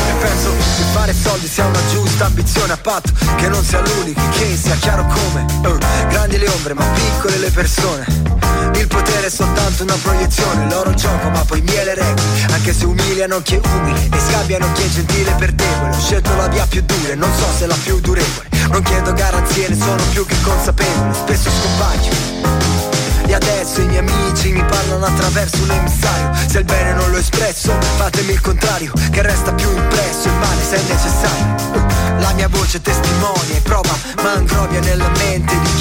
e 0.07 0.13
penso 0.19 0.51
che 0.51 0.83
fare 0.93 1.13
soldi 1.13 1.47
sia 1.47 1.65
una 1.65 1.79
giusta 1.91 2.25
ambizione 2.25 2.73
a 2.73 2.77
patto 2.77 3.11
Che 3.35 3.47
non 3.49 3.63
sia 3.63 3.81
l'unico, 3.81 4.21
che 4.31 4.55
sia 4.55 4.75
chiaro 4.75 5.05
come 5.05 5.45
uh, 5.67 5.77
Grandi 6.07 6.37
le 6.37 6.47
ombre 6.47 6.73
ma 6.73 6.83
piccole 6.85 7.37
le 7.37 7.51
persone. 7.51 8.05
Il 8.73 8.87
potere 8.87 9.27
è 9.27 9.29
soltanto 9.29 9.83
una 9.83 9.97
proiezione 10.01 10.69
Loro 10.69 10.93
gioco 10.93 11.29
ma 11.29 11.43
poi 11.45 11.61
mie 11.61 11.83
le 11.83 11.93
regole. 11.93 12.21
Anche 12.51 12.73
se 12.73 12.85
umiliano 12.85 13.41
chi 13.41 13.55
è 13.55 13.61
umile 13.63 14.09
E 14.11 14.19
scambiano 14.29 14.71
chi 14.73 14.83
è 14.83 14.89
gentile 14.89 15.31
per 15.33 15.51
debole. 15.51 15.95
Ho 15.95 15.99
scelto 15.99 16.35
la 16.35 16.47
via 16.47 16.65
più 16.67 16.81
dura 16.81 17.11
e 17.11 17.15
non 17.15 17.31
so 17.37 17.45
se 17.57 17.65
la 17.65 17.75
più 17.83 17.99
durevole. 17.99 18.47
Non 18.71 18.81
chiedo 18.81 19.13
garanzie, 19.13 19.69
ne 19.69 19.75
sono 19.75 20.01
più 20.11 20.25
che 20.25 20.35
consapevole. 20.41 21.13
Spesso 21.13 21.49
scompaio 21.49 22.76
e 23.27 23.33
adesso 23.33 23.81
i 23.81 23.85
miei 23.85 23.99
amici 23.99 24.51
mi 24.51 24.63
parlano 24.63 25.05
attraverso 25.05 25.61
un 25.61 25.71
emissario. 25.71 26.31
Se 26.47 26.59
il 26.59 26.63
bene 26.63 26.93
non 26.93 27.11
l'ho 27.11 27.17
espresso, 27.17 27.77
fatemi 27.97 28.31
il 28.31 28.41
contrario 28.41 28.91
Che 29.11 29.21
resta 29.21 29.53
più 29.53 29.69
impresso 29.69 30.27
il 30.27 30.33
male 30.33 30.63
se 30.63 30.75
è 30.75 30.81
necessario. 30.87 31.55
La 32.19 32.33
mia 32.33 32.47
voce 32.47 32.81
testimonia 32.81 33.55
e 33.55 33.61
prova 33.61 33.95
mangrovia 34.23 34.79
nella 34.79 35.09
mente 35.17 35.59
di 35.59 35.76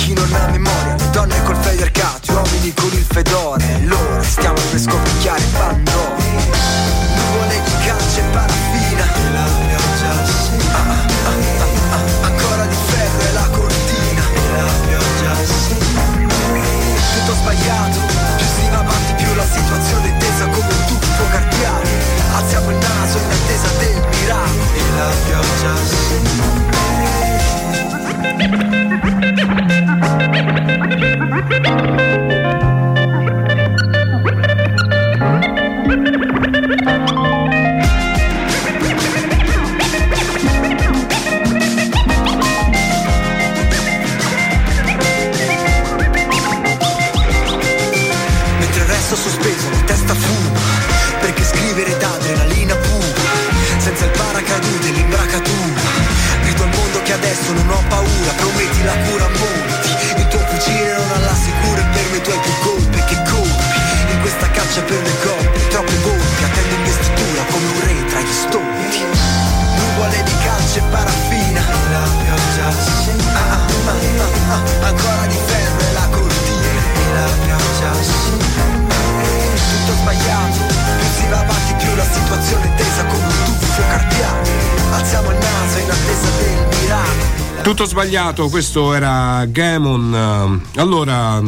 sbagliato, 88.17 88.49
questo 88.49 88.95
era 88.95 89.45
Gammon. 89.45 90.63
Allora, 90.77 91.35
ha 91.35 91.43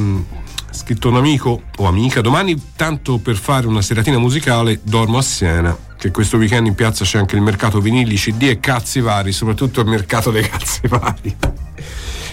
scritto 0.70 1.08
un 1.08 1.16
amico 1.16 1.62
o 1.78 1.86
amica, 1.86 2.20
domani 2.20 2.60
tanto 2.76 3.16
per 3.16 3.36
fare 3.36 3.66
una 3.66 3.80
seratina 3.80 4.18
musicale 4.18 4.78
dormo 4.82 5.16
a 5.16 5.22
Siena, 5.22 5.74
che 5.96 6.10
questo 6.10 6.36
weekend 6.36 6.66
in 6.66 6.74
piazza 6.74 7.06
c'è 7.06 7.16
anche 7.16 7.36
il 7.36 7.40
mercato 7.40 7.80
vinili, 7.80 8.16
CD 8.16 8.42
e 8.42 8.60
cazzi 8.60 9.00
vari, 9.00 9.32
soprattutto 9.32 9.80
il 9.80 9.86
mercato 9.86 10.30
dei 10.30 10.46
cazzi 10.46 10.86
vari. 10.86 11.36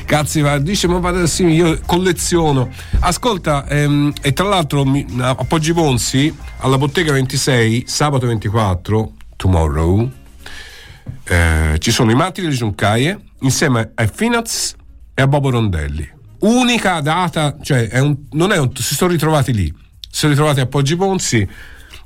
Cazzi 0.06 0.42
vari, 0.42 0.62
dice 0.62 0.88
ma 0.88 1.00
vado 1.00 1.26
sì, 1.26 1.46
io 1.46 1.80
colleziono. 1.84 2.70
Ascolta, 3.00 3.66
ehm, 3.68 4.14
e 4.22 4.34
tra 4.34 4.46
l'altro 4.46 4.86
mi- 4.86 5.04
a 5.18 5.34
Ponzi, 5.34 6.36
alla 6.58 6.78
bottega 6.78 7.12
26, 7.12 7.86
sabato 7.88 8.28
24, 8.28 9.14
tomorrow, 9.36 10.08
eh, 11.24 11.76
ci 11.80 11.90
sono 11.90 12.12
i 12.12 12.16
matti 12.16 12.42
delle 12.42 12.54
Giuncaie 12.54 13.25
insieme 13.42 13.92
ai 13.96 14.10
Finaz 14.14 14.76
e 15.14 15.22
a 15.22 15.28
Bobo 15.28 15.50
Rondelli. 15.50 16.14
unica 16.40 17.00
data, 17.02 17.58
cioè 17.64 17.88
è 17.88 17.98
un- 18.00 18.26
non 18.32 18.52
è 18.52 18.58
un- 18.58 18.76
si 18.76 18.94
sono 18.94 19.10
ritrovati 19.12 19.52
lì, 19.52 19.66
si 19.66 20.08
sono 20.12 20.34
ritrovati 20.34 20.60
a 20.60 20.68
Poggi 20.68 20.96
Ponzi, 20.96 21.48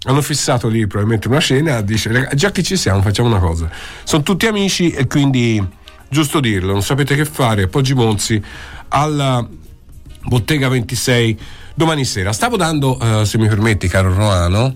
hanno 0.03 0.21
fissato 0.21 0.69
lì 0.69 0.87
probabilmente 0.87 1.27
una 1.27 1.41
cena, 1.41 1.81
dice 1.81 2.09
"Raga, 2.11 2.33
già 2.35 2.49
che 2.51 2.63
ci 2.63 2.77
siamo 2.77 3.01
facciamo 3.01 3.27
una 3.27 3.39
cosa, 3.39 3.69
sono 4.03 4.23
tutti 4.23 4.45
amici 4.47 4.91
e 4.91 5.07
quindi 5.07 5.61
giusto 6.07 6.39
dirlo, 6.39 6.71
non 6.71 6.81
sapete 6.83 7.15
che 7.15 7.25
fare, 7.25 7.67
Poggi 7.67 7.93
Ponzi 7.93 8.41
alla 8.89 9.45
Bottega 10.21 10.69
26 10.69 11.37
domani 11.73 12.05
sera. 12.05 12.31
Stavo 12.31 12.55
dando, 12.55 12.97
eh, 13.21 13.25
se 13.25 13.37
mi 13.39 13.47
permetti 13.49 13.89
caro 13.89 14.13
Roano, 14.13 14.73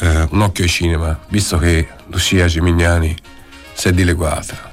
eh, 0.00 0.26
un 0.30 0.40
occhio 0.42 0.64
ai 0.64 0.70
cinema, 0.70 1.18
visto 1.28 1.56
che 1.56 1.88
Lucia 2.08 2.46
Gimignani 2.46 3.16
si 3.72 3.88
è 3.88 3.92
dileguata. 3.92 4.69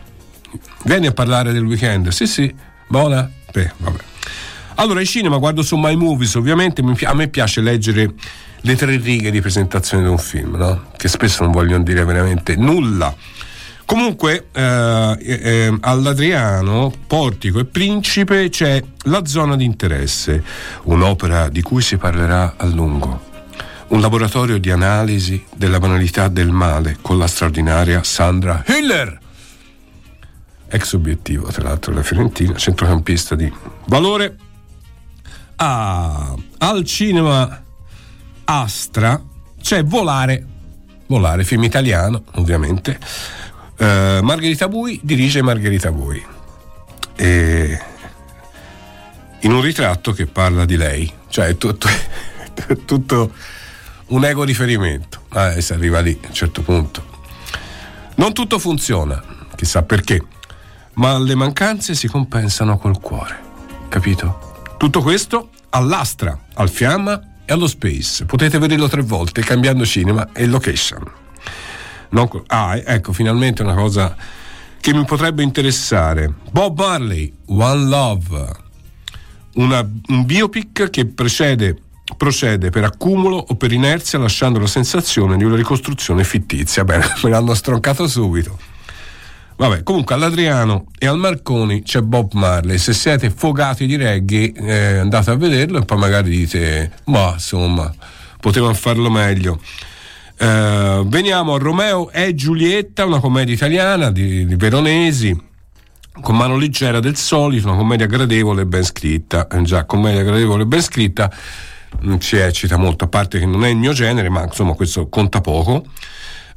Vieni 0.88 1.08
a 1.08 1.12
parlare 1.12 1.52
del 1.52 1.66
weekend? 1.66 2.08
Sì, 2.08 2.26
sì, 2.26 2.56
buona? 2.88 3.30
Beh, 3.52 3.72
vabbè. 3.76 4.00
Allora, 4.76 5.00
ai 5.00 5.06
cinema 5.06 5.38
guardo 5.38 5.62
su 5.62 5.76
My 5.76 5.96
Movies, 5.96 6.36
ovviamente 6.36 6.82
a 7.04 7.14
me 7.14 7.28
piace 7.28 7.60
leggere 7.60 8.14
le 8.62 8.76
tre 8.78 8.96
righe 8.96 9.30
di 9.30 9.42
presentazione 9.42 10.04
di 10.04 10.10
un 10.10 10.18
film, 10.18 10.56
no? 10.56 10.86
Che 10.96 11.10
spesso 11.10 11.44
non 11.44 11.52
vogliono 11.52 11.84
dire 11.84 12.06
veramente 12.06 12.56
nulla. 12.56 13.14
Comunque, 13.84 14.48
eh, 14.54 15.18
eh, 15.20 15.78
all'Adriano, 15.82 16.94
Portico 17.06 17.60
e 17.60 17.66
Principe 17.66 18.48
c'è 18.48 18.82
La 19.08 19.26
zona 19.26 19.58
di 19.58 19.66
interesse, 19.66 20.42
un'opera 20.84 21.50
di 21.50 21.62
cui 21.62 21.82
si 21.82 21.98
parlerà 21.98 22.54
a 22.56 22.66
lungo. 22.66 23.26
Un 23.90 24.00
laboratorio 24.00 24.58
di 24.58 24.72
analisi 24.72 25.44
della 25.54 25.80
banalità 25.80 26.30
del 26.30 26.52
male 26.52 26.98
con 27.02 27.18
la 27.18 27.28
straordinaria 27.28 28.04
Sandra 28.04 28.64
Hiller 28.66 29.26
ex 30.70 30.94
obiettivo 30.94 31.48
tra 31.48 31.64
l'altro 31.64 31.92
della 31.92 32.04
Fiorentina, 32.04 32.56
centrocampista 32.56 33.36
di 33.36 33.52
valore. 33.86 34.38
Ah, 35.58 36.36
al 36.60 36.84
cinema 36.84 37.64
Astra 38.46 39.22
c'è 39.60 39.84
Volare, 39.84 40.46
Volare, 41.08 41.44
film 41.44 41.64
italiano 41.64 42.24
ovviamente. 42.36 43.00
Eh, 43.78 44.20
Margherita 44.22 44.68
Bui 44.68 45.00
dirige 45.04 45.42
Margherita 45.42 45.92
Bui. 45.92 46.24
E 47.16 47.82
in 49.42 49.52
un 49.52 49.62
ritratto 49.62 50.12
che 50.14 50.26
parla 50.26 50.66
di 50.66 50.78
lei, 50.78 51.12
cioè 51.30 51.48
è 51.48 51.58
tutto, 51.58 51.88
è 52.68 52.78
tutto 52.86 53.32
un 54.08 54.24
ego 54.24 54.44
riferimento, 54.44 55.22
eh, 55.34 55.62
si 55.62 55.74
arriva 55.74 56.00
lì 56.00 56.18
a 56.24 56.28
un 56.28 56.34
certo 56.34 56.62
punto. 56.62 57.16
Non 58.16 58.34
tutto 58.34 58.58
funziona, 58.58 59.22
chissà 59.56 59.84
perché, 59.84 60.24
ma 60.98 61.18
le 61.18 61.36
mancanze 61.36 61.96
si 61.96 62.08
compensano 62.08 62.78
col 62.78 63.00
cuore, 63.00 63.40
capito? 63.88 64.66
Tutto 64.78 65.02
questo 65.02 65.50
all'Astra, 65.70 66.38
al 66.56 66.70
Fiamma 66.70 67.22
e 67.46 67.54
allo 67.54 67.68
Space. 67.68 68.26
Potete 68.26 68.58
vederlo 68.60 68.88
tre 68.88 69.02
volte 69.02 69.42
cambiando 69.42 69.86
cinema 69.86 70.30
e 70.34 70.46
location. 70.48 71.04
Co- 72.10 72.44
ah, 72.48 72.78
ecco, 72.78 73.14
finalmente 73.14 73.62
una 73.62 73.76
cosa 73.76 74.16
che 74.80 74.94
mi 74.94 75.04
potrebbe 75.06 75.44
interessare. 75.44 76.34
Bob 76.52 76.80
Marley, 76.80 77.32
One 77.48 77.86
Love, 77.86 78.52
una- 79.56 79.88
un 80.08 80.26
biopic 80.26 80.90
che 80.90 81.06
precede, 81.06 81.78
procede 82.16 82.70
per 82.70 82.86
accumulo 82.86 83.36
o 83.36 83.56
per 83.56 83.72
inerzia 83.72 84.18
lasciando 84.18 84.58
la 84.60 84.68
sensazione 84.68 85.38
di 85.38 85.44
una 85.44 85.56
ricostruzione 85.56 86.24
fittizia. 86.24 86.84
Bene, 86.84 87.06
me 87.24 87.30
l'hanno 87.30 87.54
stroncato 87.54 88.08
subito. 88.08 88.58
Vabbè, 89.58 89.82
comunque 89.82 90.14
all'Adriano 90.14 90.86
e 91.00 91.08
al 91.08 91.18
Marconi 91.18 91.82
c'è 91.82 92.02
Bob 92.02 92.34
Marley. 92.34 92.78
Se 92.78 92.94
siete 92.94 93.32
fogati 93.32 93.88
di 93.88 93.96
reggae, 93.96 94.54
eh, 94.54 94.98
andate 95.00 95.32
a 95.32 95.36
vederlo 95.36 95.80
e 95.80 95.86
poi 95.86 95.98
magari 95.98 96.30
dite: 96.30 96.92
Ma 97.06 97.32
insomma, 97.34 97.92
potevano 98.40 98.76
farlo 98.76 99.10
meglio. 99.10 99.60
Eh, 100.38 101.02
veniamo 101.08 101.56
a 101.56 101.58
Romeo 101.58 102.12
e 102.12 102.36
Giulietta, 102.36 103.06
una 103.06 103.20
commedia 103.20 103.56
italiana 103.56 104.12
di, 104.12 104.46
di 104.46 104.56
Veronesi, 104.56 105.36
con 106.22 106.38
mano 106.38 106.56
leggera 106.56 107.00
del 107.00 107.16
solito, 107.16 107.68
una 107.68 107.78
commedia 107.78 108.06
gradevole 108.06 108.62
e 108.62 108.66
ben 108.68 108.84
scritta. 108.84 109.48
Eh, 109.48 109.64
già, 109.64 109.86
commedia 109.86 110.22
gradevole 110.22 110.64
e 110.64 110.68
ben 110.68 110.82
scritta 110.82 111.32
non 112.02 112.22
si 112.22 112.38
eccita 112.38 112.78
molto, 112.78 113.06
a 113.06 113.08
parte 113.08 113.40
che 113.40 113.48
non 113.48 113.66
è 113.66 113.70
il 113.70 113.78
mio 113.78 113.94
genere, 113.94 114.30
ma 114.30 114.44
insomma 114.44 114.74
questo 114.74 115.10
conta 115.10 115.42
poco. 115.42 115.84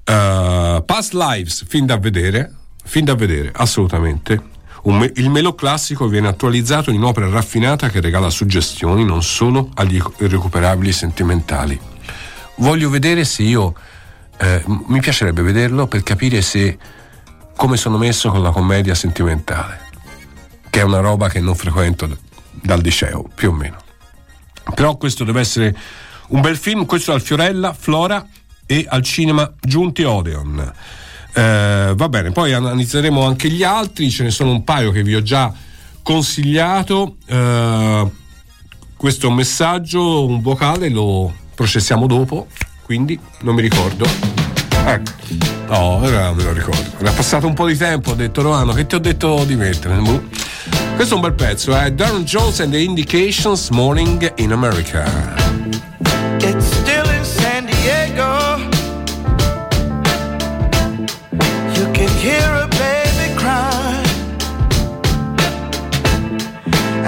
Eh, 0.05 0.83
Past 0.85 1.15
Lives, 1.15 1.65
fin 1.67 1.87
da 1.87 1.97
vedere, 1.97 2.57
fin 2.91 3.05
da 3.05 3.15
vedere, 3.15 3.53
assolutamente. 3.55 4.43
Me- 4.83 5.13
il 5.15 5.31
melo 5.31 5.55
classico 5.55 6.09
viene 6.09 6.27
attualizzato 6.27 6.91
in 6.91 6.97
un'opera 6.97 7.29
raffinata 7.29 7.89
che 7.89 8.01
regala 8.01 8.31
suggestioni 8.31 9.05
non 9.05 9.23
solo 9.23 9.71
agli 9.75 10.03
irrecuperabili 10.19 10.91
sentimentali. 10.91 11.79
Voglio 12.57 12.91
vedere 12.91 13.25
se 13.25 13.45
io. 13.45 13.75
eh, 14.39 14.65
mi 14.89 14.99
piacerebbe 14.99 15.43
vederlo 15.43 15.87
per 15.87 16.03
capire 16.03 16.43
se. 16.43 16.77
come 17.55 17.77
sono 17.77 17.97
messo 17.97 18.29
con 18.31 18.43
la 18.43 18.51
commedia 18.51 18.95
sentimentale, 18.97 19.83
che 20.69 20.81
è 20.81 20.83
una 20.83 20.99
roba 21.01 21.29
che 21.29 21.39
non 21.39 21.55
frequento 21.55 22.09
dal 22.51 22.81
liceo, 22.81 23.29
più 23.33 23.51
o 23.51 23.53
meno. 23.53 23.77
Però 24.75 24.97
questo 24.97 25.23
deve 25.23 25.41
essere 25.41 25.77
un 26.29 26.41
bel 26.41 26.57
film, 26.57 26.87
questo 26.87 27.13
al 27.13 27.21
Fiorella, 27.21 27.73
Flora 27.73 28.27
e 28.67 28.85
al 28.89 29.03
cinema 29.03 29.49
Giunti 29.61 30.03
Odeon. 30.03 30.73
Eh, 31.33 31.93
va 31.95 32.09
bene, 32.09 32.31
poi 32.33 32.53
analizzeremo 32.53 33.25
anche 33.25 33.49
gli 33.49 33.63
altri, 33.63 34.11
ce 34.11 34.25
ne 34.25 34.31
sono 34.31 34.51
un 34.51 34.65
paio 34.65 34.91
che 34.91 35.03
vi 35.03 35.15
ho 35.15 35.23
già 35.23 35.53
consigliato. 36.03 37.17
Eh, 37.27 38.11
questo 38.97 39.31
messaggio, 39.31 40.27
un 40.27 40.43
vocale, 40.43 40.89
lo 40.89 41.33
processiamo 41.55 42.07
dopo, 42.07 42.49
quindi 42.83 43.19
non 43.41 43.55
mi 43.55 43.63
ricordo. 43.63 44.05
Ecco, 44.85 45.11
no, 45.69 45.79
ora 45.79 46.33
me 46.33 46.43
lo 46.43 46.53
ricordo. 46.53 46.99
Era 46.99 47.13
passato 47.13 47.47
un 47.47 47.55
po' 47.55 47.67
di 47.67 47.77
tempo, 47.77 48.11
ho 48.11 48.15
detto 48.15 48.43
Romano, 48.43 48.73
che 48.73 48.87
ti 48.87 48.95
ho 48.95 48.99
detto 49.01 49.45
di 49.45 49.57
mettere? 49.57 49.97
Boh. 49.97 50.23
Questo 50.97 51.15
è 51.15 51.17
un 51.17 51.23
bel 51.23 51.35
pezzo, 51.35 51.75
è 51.75 51.91
Darren 51.93 52.25
Jones 52.25 52.61
and 52.61 52.73
the 52.73 52.79
Indications 52.79 53.71
Morning 53.71 54.33
in 54.37 54.53
America. 54.53 55.90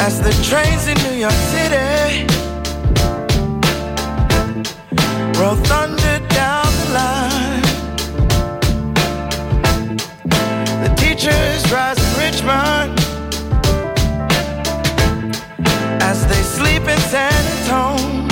As 0.06 0.20
the 0.20 0.32
trains 0.42 0.88
in 0.88 0.96
New 1.06 1.16
York 1.16 1.40
City 1.54 2.26
roll 5.38 5.54
thunder 5.70 6.16
down 6.40 6.70
the 6.80 6.88
line. 7.00 7.62
The 10.82 10.92
teachers 11.02 11.62
rise 11.70 12.00
in 12.06 12.12
Richmond 12.24 12.98
as 16.10 16.18
they 16.30 16.42
sleep 16.56 16.82
in 16.94 16.98
San 17.12 17.42
Antonio. 17.54 18.26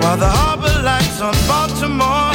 While 0.00 0.16
the 0.24 0.32
harbor 0.38 0.76
lights 0.82 1.20
on 1.20 1.34
Baltimore 1.46 2.32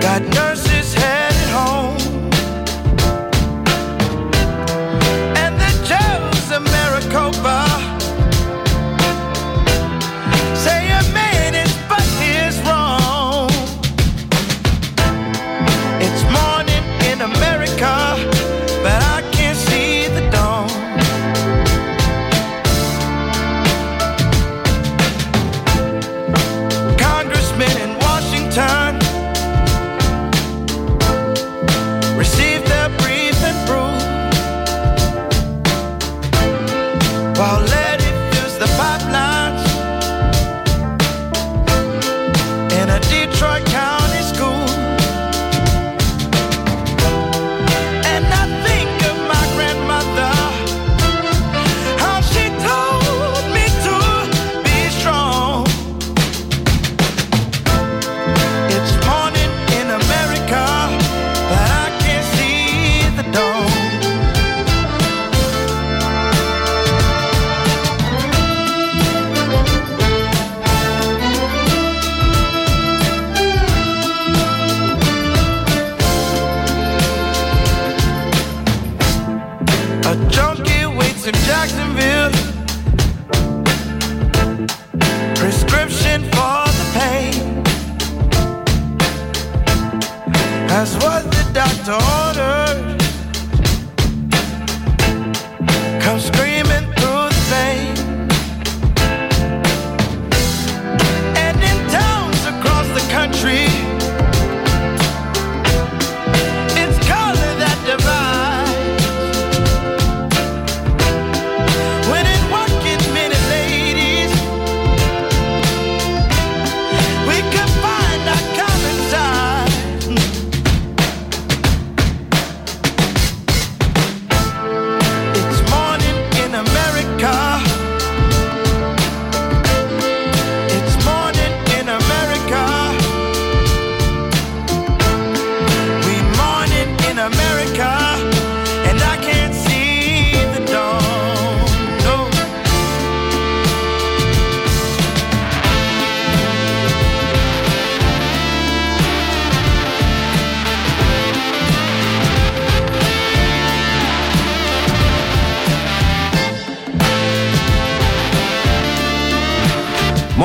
got 0.00 0.22
nurses 0.34 0.57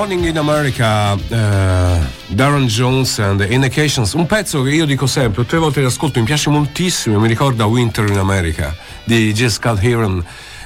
Morning 0.04 0.26
in 0.26 0.38
America, 0.38 1.14
eh, 1.14 2.00
Darren 2.28 2.66
Jones 2.68 3.20
and 3.20 3.40
the 3.40 3.54
Indications, 3.54 4.12
un 4.12 4.26
pezzo 4.26 4.62
che 4.62 4.72
io 4.72 4.86
dico 4.86 5.08
sempre, 5.08 5.46
le 5.50 5.58
volte 5.58 5.80
che 5.80 5.88
ascolto 5.88 6.20
mi 6.20 6.26
piace 6.26 6.50
moltissimo, 6.50 7.22
mi 7.22 7.30
ricorda 7.30 7.64
Winter 7.68 8.10
in 8.10 8.18
America 8.18 8.76
di 9.06 9.32
Jessica 9.32 9.80
Heron, 9.80 10.22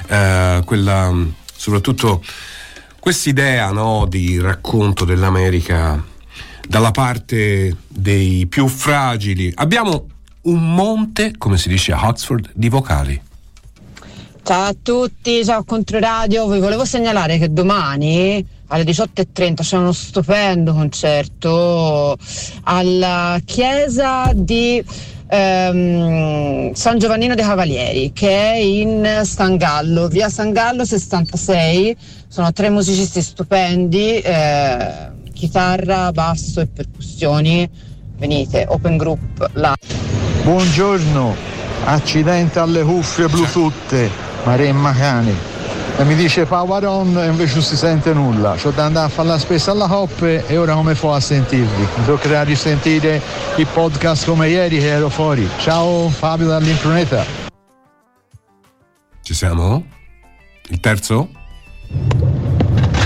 eh, 0.08 0.64
quella, 0.66 1.14
soprattutto 1.56 2.24
quest'idea 3.00 3.70
no, 3.70 4.08
di 4.10 4.40
racconto 4.40 5.06
dell'America 5.06 6.04
dalla 6.68 6.90
parte 6.90 7.78
dei 7.88 8.48
più 8.48 8.68
fragili. 8.68 9.52
Abbiamo 9.54 10.08
un 10.42 10.74
monte, 10.74 11.36
come 11.38 11.60
si 11.60 11.70
dice 11.70 11.92
a 11.92 12.08
Oxford, 12.08 12.50
di 12.56 12.70
vocali. 12.70 13.22
Ciao 14.42 14.70
a 14.70 14.76
tutti, 14.82 15.46
ciao 15.46 15.64
Controradio, 15.64 16.48
vi 16.48 16.60
volevo 16.60 16.86
segnalare 16.86 17.38
che 17.38 17.54
domani 17.54 18.56
alle 18.68 18.84
18.30 18.84 19.54
c'è 19.62 19.78
uno 19.78 19.92
stupendo 19.92 20.74
concerto 20.74 22.18
alla 22.64 23.40
chiesa 23.46 24.32
di 24.34 24.84
ehm, 25.28 26.74
San 26.74 27.00
Giovannino 27.00 27.36
dei 27.36 27.46
Cavalieri 27.46 28.12
che 28.14 28.30
è 28.30 28.56
in 28.56 29.22
San 29.24 29.58
Gallo, 29.58 30.08
via 30.08 30.30
San 30.30 30.52
Gallo 30.52 30.86
66, 30.86 31.96
sono 32.28 32.52
tre 32.52 32.70
musicisti 32.70 33.22
stupendi, 33.22 34.20
eh, 34.20 35.12
chitarra, 35.34 36.12
basso 36.12 36.60
e 36.62 36.68
percussioni, 36.68 37.70
venite, 38.18 38.66
open 38.68 38.98
group 38.98 39.50
là. 39.54 39.76
Buongiorno, 40.44 41.36
accidente 41.86 42.60
alle 42.60 42.84
cuffie 42.84 43.28
Bluetooth, 43.28 44.10
Maremma 44.44 44.94
Cani. 44.94 45.57
E 46.00 46.04
mi 46.04 46.14
dice 46.14 46.46
power 46.46 46.86
on 46.86 47.18
e 47.18 47.26
invece 47.26 47.56
non 47.56 47.64
si 47.64 47.76
sente 47.76 48.14
nulla. 48.14 48.54
C'ho 48.54 48.70
da 48.70 48.86
andare 48.86 49.08
a 49.08 49.10
fare 49.10 49.30
la 49.30 49.40
spesa 49.40 49.72
alla 49.72 49.88
coppe 49.88 50.46
e 50.46 50.56
ora 50.56 50.76
come 50.76 50.94
fa 50.94 51.16
a 51.16 51.20
sentirvi? 51.20 51.88
Mi 51.96 52.06
toccherà 52.06 52.44
risentire 52.44 53.20
il 53.56 53.66
podcast 53.66 54.28
come 54.28 54.48
ieri 54.48 54.78
che 54.78 54.90
ero 54.90 55.10
fuori. 55.10 55.50
Ciao 55.58 56.08
Fabio 56.10 56.46
dall'Impruneta. 56.46 57.26
Ci 59.24 59.34
siamo? 59.34 59.84
Il 60.68 60.80
terzo? 60.80 61.30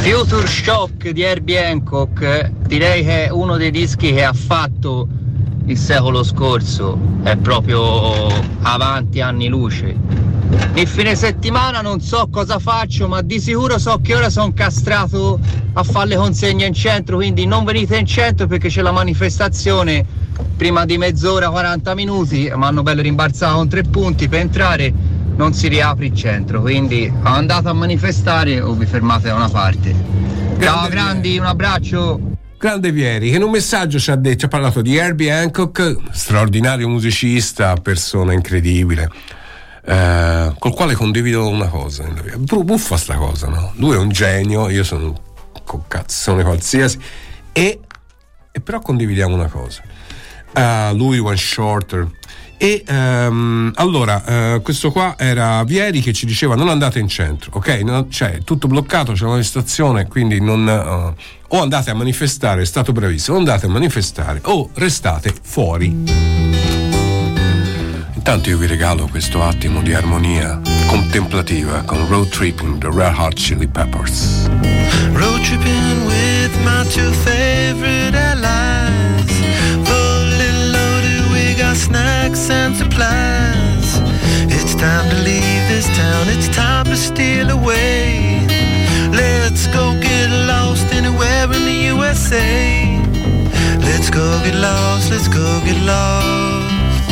Future 0.01 0.45
Shock 0.45 1.11
di 1.11 1.21
Herbie 1.21 1.65
Hancock 1.65 2.49
direi 2.67 3.05
che 3.05 3.25
è 3.27 3.29
uno 3.29 3.55
dei 3.55 3.71
dischi 3.71 4.11
che 4.11 4.25
ha 4.25 4.33
fatto 4.33 5.07
il 5.65 5.77
secolo 5.77 6.23
scorso, 6.23 6.97
è 7.23 7.35
proprio 7.37 8.27
avanti 8.61 9.21
anni 9.21 9.47
luce. 9.47 9.95
Il 10.73 10.87
fine 10.87 11.15
settimana 11.15 11.81
non 11.81 12.01
so 12.01 12.27
cosa 12.31 12.59
faccio, 12.59 13.07
ma 13.07 13.21
di 13.21 13.39
sicuro 13.39 13.77
so 13.77 13.99
che 14.01 14.15
ora 14.15 14.29
sono 14.29 14.51
castrato 14.53 15.39
a 15.73 15.83
fare 15.83 16.09
le 16.09 16.15
consegne 16.15 16.65
in 16.65 16.73
centro, 16.73 17.17
quindi 17.17 17.45
non 17.45 17.63
venite 17.63 17.97
in 17.97 18.05
centro 18.05 18.47
perché 18.47 18.69
c'è 18.69 18.81
la 18.81 18.91
manifestazione 18.91 20.05
prima 20.55 20.85
di 20.85 20.97
mezz'ora, 20.97 21.49
40 21.49 21.95
minuti, 21.95 22.51
mi 22.53 22.63
hanno 22.63 22.83
bello 22.83 23.01
rimbalzato 23.01 23.55
con 23.55 23.69
tre 23.69 23.83
punti 23.83 24.27
per 24.27 24.39
entrare, 24.39 24.93
non 25.35 25.53
si 25.53 25.67
riapre 25.67 26.05
il 26.07 26.15
centro, 26.15 26.61
quindi 26.61 27.11
andate 27.23 27.67
a 27.67 27.73
manifestare 27.73 28.61
o 28.61 28.73
vi 28.73 28.85
fermate 28.85 29.27
da 29.27 29.35
una 29.35 29.49
parte. 29.49 29.93
Ciao 30.59 30.87
grandi, 30.87 31.37
un 31.37 31.45
abbraccio! 31.45 32.30
Grande 32.61 32.91
Vieri, 32.91 33.31
che 33.31 33.37
in 33.37 33.41
un 33.41 33.49
messaggio 33.49 33.97
ci 33.97 34.11
ha, 34.11 34.15
detto, 34.15 34.37
ci 34.37 34.45
ha 34.45 34.47
parlato 34.47 34.83
di 34.83 34.95
Herbie 34.95 35.31
Hancock, 35.31 35.95
straordinario 36.11 36.87
musicista, 36.87 37.73
persona 37.73 38.33
incredibile, 38.33 39.09
eh, 39.83 40.53
col 40.59 40.71
quale 40.71 40.93
condivido 40.93 41.47
una 41.47 41.67
cosa. 41.67 42.03
Buffa 42.37 42.97
sta 42.97 43.15
cosa, 43.15 43.47
no? 43.47 43.71
Lui 43.77 43.95
è 43.95 43.97
un 43.97 44.09
genio, 44.09 44.69
io 44.69 44.83
sono 44.83 45.05
un 45.05 45.15
cocazzone 45.63 46.43
qualsiasi, 46.43 46.99
e, 47.51 47.79
e 48.51 48.59
però 48.61 48.79
condividiamo 48.79 49.33
una 49.33 49.47
cosa. 49.47 49.81
Eh, 50.53 50.93
lui, 50.93 51.17
One 51.17 51.37
Shorter. 51.37 52.07
E 52.63 52.83
ehm, 52.85 53.71
allora, 53.73 54.23
eh, 54.23 54.61
questo 54.61 54.91
qua 54.91 55.15
era 55.17 55.63
Vieri 55.63 55.99
che 55.99 56.13
ci 56.13 56.27
diceva 56.27 56.53
non 56.53 56.69
andate 56.69 56.99
in 56.99 57.07
centro, 57.07 57.49
ok? 57.55 57.67
Non- 57.81 58.11
cioè, 58.11 58.43
tutto 58.43 58.67
bloccato, 58.67 59.13
c'è 59.13 59.25
una 59.25 59.41
stazione, 59.41 60.05
quindi 60.07 60.39
non, 60.39 60.69
eh, 60.69 61.13
o 61.47 61.59
andate 61.59 61.89
a 61.89 61.95
manifestare, 61.95 62.61
è 62.61 62.65
stato 62.65 62.91
bravissimo, 62.91 63.35
andate 63.35 63.65
a 63.65 63.69
manifestare 63.69 64.41
o 64.43 64.69
restate 64.75 65.33
fuori. 65.41 65.87
Intanto 68.13 68.49
io 68.49 68.59
vi 68.59 68.67
regalo 68.67 69.07
questo 69.07 69.41
attimo 69.41 69.81
di 69.81 69.95
armonia 69.95 70.61
contemplativa 70.85 71.81
con 71.81 72.07
Road 72.09 72.27
Tripping, 72.27 72.77
The 72.77 72.91
Red 72.93 73.17
Hot 73.17 73.33
Chili 73.33 73.65
Peppers. 73.65 74.47
Road 75.13 75.41
tripping 75.41 76.05
with 76.05 76.55
my 76.63 76.87
two 76.89 77.11
favorite 77.11 78.15
allies. 78.15 79.00
Snacks 81.81 82.49
and 82.49 82.75
supplies. 82.75 83.87
It's 84.55 84.75
time 84.75 85.09
to 85.09 85.17
leave 85.29 85.63
this 85.71 85.87
town, 85.97 86.23
it's 86.29 86.49
time 86.49 86.85
to 86.85 86.95
steal 86.95 87.49
away. 87.49 88.45
Let's 89.11 89.65
go 89.67 89.85
get 89.99 90.29
lost 90.51 90.87
anywhere 90.93 91.45
in 91.57 91.63
the 91.69 91.77
USA. 91.93 92.49
Let's 93.87 94.09
go 94.09 94.25
get 94.45 94.55
lost, 94.55 95.11
let's 95.11 95.27
go 95.27 95.47
get 95.65 95.79
lost. 95.93 97.07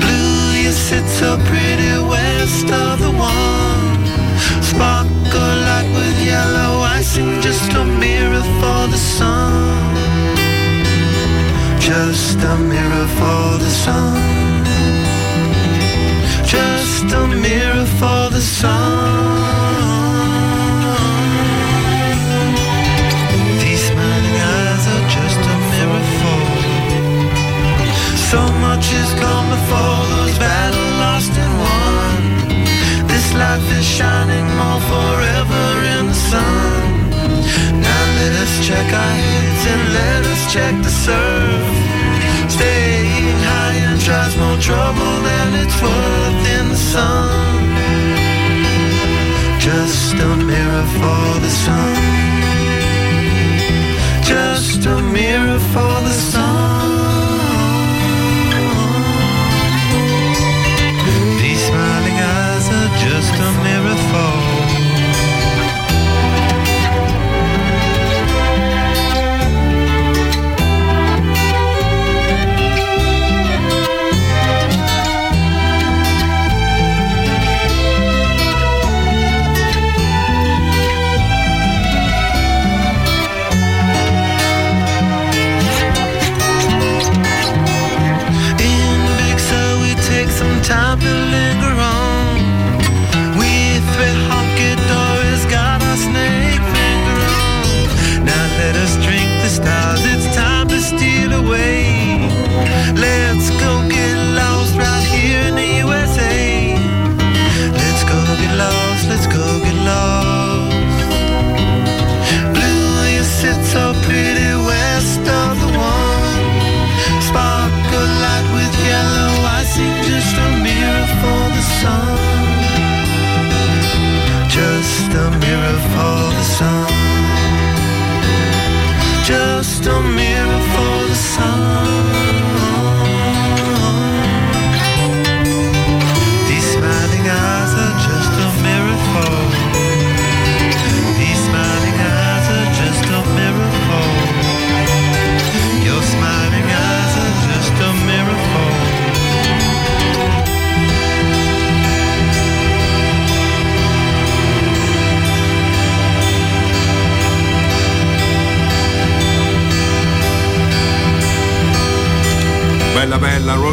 Blue, 0.00 0.42
you 0.64 0.72
sit 0.72 1.06
so 1.20 1.38
pretty 1.50 1.92
west 2.14 2.68
of 2.84 2.94
the 3.04 3.12
one. 3.12 4.00
Sparkle 4.70 5.56
like 5.70 5.90
with 5.96 6.18
yellow 6.32 6.72
icing, 6.96 7.40
just 7.40 7.72
a 7.72 7.84
mirror 7.84 8.44
for 8.60 8.80
the 8.92 9.00
sun. 9.18 9.99
Just 11.90 12.38
a 12.38 12.56
mirror 12.56 13.06
for 13.18 13.58
the 13.58 13.68
sun. 13.68 14.64
Just 16.46 17.12
a 17.12 17.26
mirror 17.26 17.84
for 17.98 18.30
the 18.30 18.40
sun. 18.40 19.19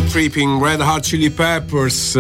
Tripping, 0.08 0.62
Red 0.62 0.80
Hot 0.82 1.02
Chili 1.02 1.30
Peppers. 1.30 2.16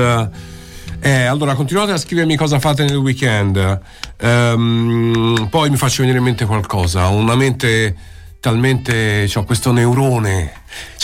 Eh, 0.99 1.23
allora, 1.23 1.53
continuate 1.55 1.91
a 1.91 1.97
scrivermi 1.97 2.35
cosa 2.35 2.59
fate 2.59 2.83
nel 2.83 2.97
weekend. 2.97 3.81
Ehm, 4.17 5.47
poi 5.49 5.69
mi 5.69 5.77
faccio 5.77 6.01
venire 6.01 6.17
in 6.17 6.23
mente 6.23 6.45
qualcosa. 6.45 7.09
Ho 7.09 7.15
una 7.15 7.35
mente 7.35 7.95
talmente. 8.39 9.29
ho 9.33 9.43
questo 9.43 9.71
neurone. 9.71 10.53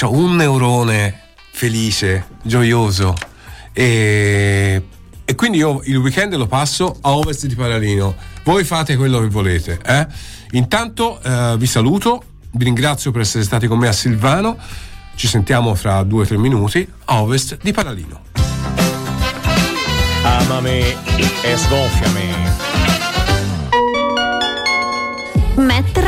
Ho 0.02 0.12
un 0.12 0.36
neurone 0.36 1.20
felice, 1.52 2.26
gioioso. 2.42 3.14
E, 3.72 4.84
e 5.24 5.36
quindi 5.36 5.60
io 5.60 5.82
il 5.86 5.98
weekend 5.98 6.36
lo 6.36 6.48
passo 6.48 6.98
a 7.02 7.16
ovest 7.16 7.46
di 7.46 7.56
Paralino. 7.56 8.16
Voi 8.44 8.64
fate 8.64 8.98
quello 8.98 9.20
che 9.20 9.28
volete. 9.28 9.80
Eh? 9.86 10.08
Intanto 10.52 11.22
eh, 11.22 11.56
vi 11.58 11.66
saluto, 11.66 12.24
vi 12.52 12.66
ringrazio 12.66 13.12
per 13.12 13.22
essere 13.22 13.44
stati 13.44 13.68
con 13.68 13.78
me 13.78 13.88
a 13.88 13.94
Silvano. 13.94 14.58
Ci 15.16 15.28
sentiamo 15.28 15.76
fra 15.76 16.04
due 16.04 16.24
o 16.24 16.26
tre 16.26 16.38
minuti 16.38 16.88
a 17.06 17.22
ovest 17.22 17.58
di 17.62 17.72
Paralino. 17.72 18.22
Amami 20.24 20.96
e 21.44 21.58
sgonfiami. 21.58 22.73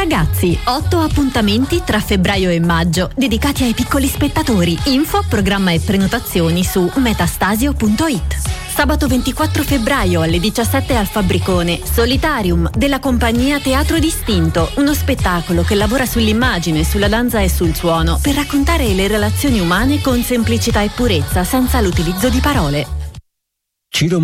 Ragazzi, 0.08 0.56
otto 0.66 1.00
appuntamenti 1.00 1.82
tra 1.84 2.00
febbraio 2.00 2.52
e 2.52 2.60
maggio, 2.60 3.10
dedicati 3.16 3.64
ai 3.64 3.74
piccoli 3.74 4.06
spettatori. 4.06 4.78
Info, 4.86 5.24
programma 5.28 5.72
e 5.72 5.80
prenotazioni 5.80 6.64
su 6.64 6.88
metastasio.it. 6.98 8.38
Sabato 8.68 9.08
24 9.08 9.64
febbraio 9.64 10.22
alle 10.22 10.40
17 10.40 10.96
al 10.96 11.08
Fabbricone, 11.08 11.80
Solitarium 11.84 12.70
della 12.78 13.00
compagnia 13.00 13.60
Teatro 13.60 13.98
Distinto, 13.98 14.70
uno 14.76 14.94
spettacolo 14.94 15.64
che 15.64 15.74
lavora 15.74 16.06
sull'immagine, 16.06 16.84
sulla 16.84 17.08
danza 17.08 17.40
e 17.40 17.50
sul 17.50 17.74
suono 17.74 18.20
per 18.22 18.36
raccontare 18.36 18.86
le 18.94 19.08
relazioni 19.08 19.60
umane 19.60 20.02
con 20.02 20.22
semplicità 20.22 20.84
e 20.84 20.90
purezza 20.90 21.44
senza 21.44 21.82
l'utilizzo 21.82 22.30
di 22.30 22.40
parole. 22.42 23.06
Ciro 23.96 24.20